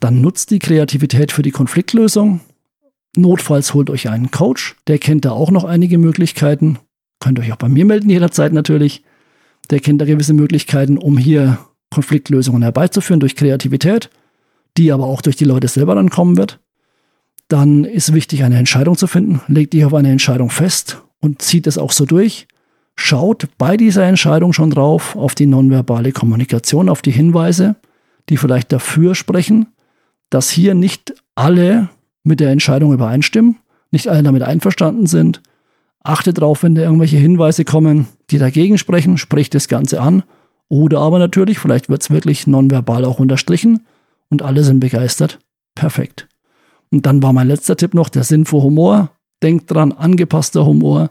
Dann 0.00 0.22
nutzt 0.22 0.50
die 0.50 0.58
Kreativität 0.58 1.30
für 1.30 1.42
die 1.42 1.50
Konfliktlösung. 1.50 2.40
Notfalls 3.16 3.74
holt 3.74 3.90
euch 3.90 4.08
einen 4.08 4.30
Coach, 4.30 4.76
der 4.86 4.98
kennt 4.98 5.26
da 5.26 5.32
auch 5.32 5.50
noch 5.50 5.64
einige 5.64 5.98
Möglichkeiten. 5.98 6.78
Könnt 7.18 7.38
euch 7.38 7.52
auch 7.52 7.56
bei 7.56 7.68
mir 7.68 7.84
melden 7.84 8.08
jederzeit 8.08 8.54
natürlich. 8.54 9.04
Der 9.68 9.80
kennt 9.80 10.00
da 10.00 10.06
gewisse 10.06 10.32
Möglichkeiten, 10.32 10.96
um 10.96 11.18
hier 11.18 11.58
Konfliktlösungen 11.90 12.62
herbeizuführen 12.62 13.20
durch 13.20 13.36
Kreativität, 13.36 14.08
die 14.78 14.90
aber 14.90 15.04
auch 15.04 15.20
durch 15.20 15.36
die 15.36 15.44
Leute 15.44 15.68
selber 15.68 15.94
dann 15.96 16.08
kommen 16.08 16.38
wird. 16.38 16.60
Dann 17.50 17.84
ist 17.84 18.14
wichtig, 18.14 18.44
eine 18.44 18.58
Entscheidung 18.58 18.96
zu 18.96 19.08
finden. 19.08 19.40
Legt 19.48 19.72
dich 19.72 19.84
auf 19.84 19.92
eine 19.92 20.12
Entscheidung 20.12 20.50
fest 20.50 21.02
und 21.18 21.42
zieht 21.42 21.66
es 21.66 21.78
auch 21.78 21.90
so 21.90 22.06
durch. 22.06 22.46
Schaut 22.94 23.48
bei 23.58 23.76
dieser 23.76 24.04
Entscheidung 24.04 24.52
schon 24.52 24.70
drauf 24.70 25.16
auf 25.16 25.34
die 25.34 25.46
nonverbale 25.46 26.12
Kommunikation, 26.12 26.88
auf 26.88 27.02
die 27.02 27.10
Hinweise, 27.10 27.74
die 28.28 28.36
vielleicht 28.36 28.70
dafür 28.70 29.16
sprechen, 29.16 29.66
dass 30.30 30.48
hier 30.48 30.74
nicht 30.74 31.12
alle 31.34 31.88
mit 32.22 32.38
der 32.38 32.50
Entscheidung 32.50 32.92
übereinstimmen, 32.92 33.56
nicht 33.90 34.06
alle 34.06 34.22
damit 34.22 34.42
einverstanden 34.42 35.06
sind. 35.06 35.42
Achte 36.04 36.32
darauf, 36.32 36.62
wenn 36.62 36.76
da 36.76 36.82
irgendwelche 36.82 37.16
Hinweise 37.16 37.64
kommen, 37.64 38.06
die 38.30 38.38
dagegen 38.38 38.78
sprechen, 38.78 39.18
sprich 39.18 39.50
das 39.50 39.66
Ganze 39.66 40.00
an. 40.00 40.22
Oder 40.68 41.00
aber 41.00 41.18
natürlich, 41.18 41.58
vielleicht 41.58 41.88
wird 41.88 42.02
es 42.02 42.10
wirklich 42.10 42.46
nonverbal 42.46 43.04
auch 43.04 43.18
unterstrichen 43.18 43.80
und 44.28 44.42
alle 44.42 44.62
sind 44.62 44.78
begeistert. 44.78 45.40
Perfekt. 45.74 46.28
Und 46.90 47.06
dann 47.06 47.22
war 47.22 47.32
mein 47.32 47.48
letzter 47.48 47.76
Tipp 47.76 47.94
noch 47.94 48.08
der 48.08 48.24
Sinn 48.24 48.44
für 48.44 48.62
Humor. 48.62 49.10
Denkt 49.42 49.70
dran, 49.70 49.92
angepasster 49.92 50.66
Humor, 50.66 51.10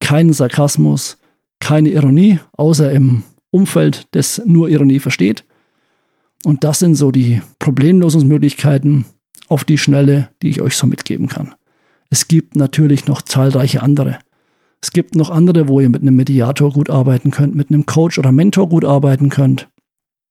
kein 0.00 0.32
Sarkasmus, 0.32 1.18
keine 1.60 1.90
Ironie, 1.90 2.40
außer 2.56 2.90
im 2.90 3.22
Umfeld, 3.50 4.08
das 4.12 4.42
nur 4.44 4.68
Ironie 4.68 4.98
versteht. 4.98 5.44
Und 6.44 6.64
das 6.64 6.80
sind 6.80 6.96
so 6.96 7.12
die 7.12 7.40
Problemlösungsmöglichkeiten, 7.60 9.04
auf 9.48 9.64
die 9.64 9.78
Schnelle, 9.78 10.30
die 10.40 10.48
ich 10.48 10.62
euch 10.62 10.76
so 10.76 10.86
mitgeben 10.86 11.28
kann. 11.28 11.54
Es 12.10 12.26
gibt 12.26 12.56
natürlich 12.56 13.06
noch 13.06 13.22
zahlreiche 13.22 13.82
andere. 13.82 14.18
Es 14.80 14.90
gibt 14.90 15.14
noch 15.14 15.30
andere, 15.30 15.68
wo 15.68 15.78
ihr 15.78 15.88
mit 15.88 16.02
einem 16.02 16.16
Mediator 16.16 16.72
gut 16.72 16.90
arbeiten 16.90 17.30
könnt, 17.30 17.54
mit 17.54 17.70
einem 17.70 17.86
Coach 17.86 18.18
oder 18.18 18.32
Mentor 18.32 18.68
gut 18.68 18.84
arbeiten 18.84 19.28
könnt. 19.28 19.68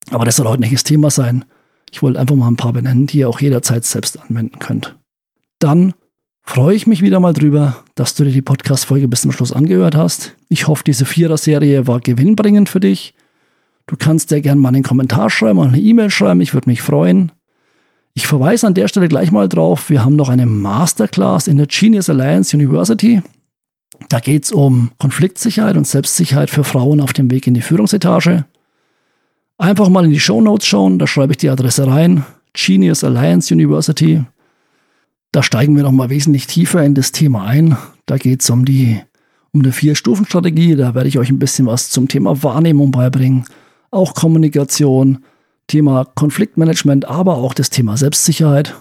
Aber 0.09 0.25
das 0.25 0.35
soll 0.35 0.47
heute 0.47 0.61
nicht 0.61 0.73
das 0.73 0.83
Thema 0.83 1.09
sein. 1.09 1.45
Ich 1.91 2.01
wollte 2.01 2.19
einfach 2.19 2.35
mal 2.35 2.47
ein 2.47 2.55
paar 2.55 2.73
benennen, 2.73 3.07
die 3.07 3.19
ihr 3.19 3.29
auch 3.29 3.41
jederzeit 3.41 3.85
selbst 3.85 4.19
anwenden 4.19 4.59
könnt. 4.59 4.97
Dann 5.59 5.93
freue 6.41 6.75
ich 6.75 6.87
mich 6.87 7.01
wieder 7.01 7.19
mal 7.19 7.33
drüber, 7.33 7.83
dass 7.95 8.15
du 8.15 8.23
dir 8.23 8.31
die 8.31 8.41
Podcast-Folge 8.41 9.07
bis 9.07 9.21
zum 9.21 9.31
Schluss 9.31 9.51
angehört 9.51 9.95
hast. 9.95 10.35
Ich 10.49 10.67
hoffe, 10.67 10.83
diese 10.85 11.05
Vierer-Serie 11.05 11.87
war 11.87 11.99
gewinnbringend 11.99 12.69
für 12.69 12.79
dich. 12.79 13.13
Du 13.87 13.97
kannst 13.97 14.31
dir 14.31 14.41
gerne 14.41 14.61
mal 14.61 14.69
einen 14.69 14.83
Kommentar 14.83 15.29
schreiben 15.29 15.59
oder 15.59 15.69
eine 15.69 15.79
E-Mail 15.79 16.09
schreiben. 16.09 16.41
Ich 16.41 16.53
würde 16.53 16.69
mich 16.69 16.81
freuen. 16.81 17.31
Ich 18.13 18.27
verweise 18.27 18.67
an 18.67 18.73
der 18.73 18.87
Stelle 18.87 19.07
gleich 19.07 19.31
mal 19.31 19.47
drauf, 19.47 19.89
wir 19.89 20.03
haben 20.03 20.15
noch 20.15 20.29
eine 20.29 20.45
Masterclass 20.45 21.47
in 21.47 21.57
der 21.57 21.67
Genius 21.67 22.09
Alliance 22.09 22.55
University. 22.55 23.21
Da 24.09 24.19
geht 24.19 24.45
es 24.45 24.51
um 24.51 24.91
Konfliktsicherheit 24.97 25.77
und 25.77 25.87
Selbstsicherheit 25.87 26.49
für 26.49 26.63
Frauen 26.63 26.99
auf 26.99 27.13
dem 27.13 27.31
Weg 27.31 27.47
in 27.47 27.53
die 27.53 27.61
Führungsetage. 27.61 28.45
Einfach 29.61 29.89
mal 29.89 30.05
in 30.05 30.09
die 30.09 30.19
Show 30.19 30.41
Notes 30.41 30.65
schauen, 30.65 30.97
da 30.97 31.05
schreibe 31.05 31.33
ich 31.33 31.37
die 31.37 31.49
Adresse 31.49 31.85
rein. 31.85 32.25
Genius 32.53 33.03
Alliance 33.03 33.53
University. 33.53 34.23
Da 35.31 35.43
steigen 35.43 35.75
wir 35.75 35.83
noch 35.83 35.91
mal 35.91 36.09
wesentlich 36.09 36.47
tiefer 36.47 36.83
in 36.83 36.95
das 36.95 37.11
Thema 37.11 37.45
ein. 37.45 37.77
Da 38.07 38.17
geht 38.17 38.41
es 38.41 38.49
um 38.49 38.65
die 38.65 38.99
um 39.51 39.61
eine 39.61 39.71
Vier-Stufen-Strategie. 39.71 40.75
Da 40.75 40.95
werde 40.95 41.09
ich 41.09 41.19
euch 41.19 41.29
ein 41.29 41.37
bisschen 41.37 41.67
was 41.67 41.91
zum 41.91 42.07
Thema 42.07 42.41
Wahrnehmung 42.41 42.89
beibringen, 42.89 43.45
auch 43.91 44.15
Kommunikation, 44.15 45.19
Thema 45.67 46.05
Konfliktmanagement, 46.05 47.05
aber 47.05 47.35
auch 47.35 47.53
das 47.53 47.69
Thema 47.69 47.97
Selbstsicherheit. 47.97 48.73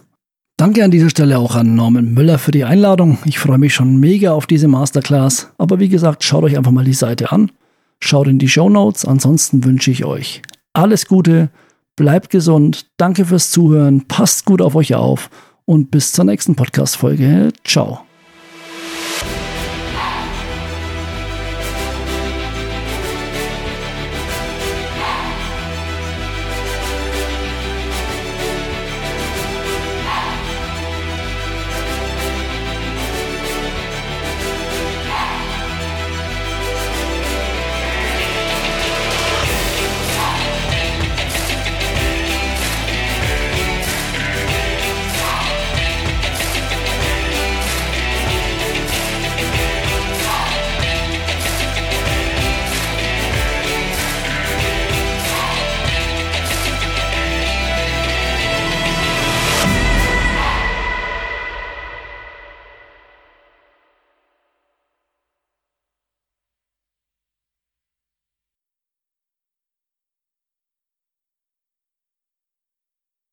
Danke 0.57 0.83
an 0.83 0.91
dieser 0.91 1.11
Stelle 1.11 1.41
auch 1.41 1.57
an 1.57 1.75
Norman 1.75 2.15
Müller 2.15 2.39
für 2.39 2.53
die 2.53 2.65
Einladung. 2.65 3.19
Ich 3.27 3.39
freue 3.39 3.59
mich 3.59 3.75
schon 3.75 4.01
mega 4.01 4.33
auf 4.33 4.47
diese 4.47 4.67
Masterclass. 4.67 5.51
Aber 5.59 5.79
wie 5.79 5.91
gesagt, 5.91 6.25
schaut 6.25 6.45
euch 6.45 6.57
einfach 6.57 6.73
mal 6.73 6.87
die 6.87 6.95
Seite 6.95 7.33
an. 7.33 7.51
Schaut 8.03 8.29
in 8.29 8.39
die 8.39 8.49
Show 8.49 8.71
Notes. 8.71 9.05
Ansonsten 9.05 9.63
wünsche 9.63 9.91
ich 9.91 10.07
euch 10.07 10.41
alles 10.73 11.07
Gute. 11.07 11.51
Bleibt 11.97 12.31
gesund. 12.31 12.87
Danke 12.97 13.25
fürs 13.25 13.51
Zuhören. 13.51 14.07
Passt 14.09 14.45
gut 14.45 14.63
auf 14.63 14.75
euch 14.75 14.95
auf. 14.95 15.31
Und 15.65 15.91
bis 15.91 16.13
zur 16.13 16.25
nächsten 16.25 16.57
Podcast-Folge. 16.57 17.53
Ciao. 17.65 18.10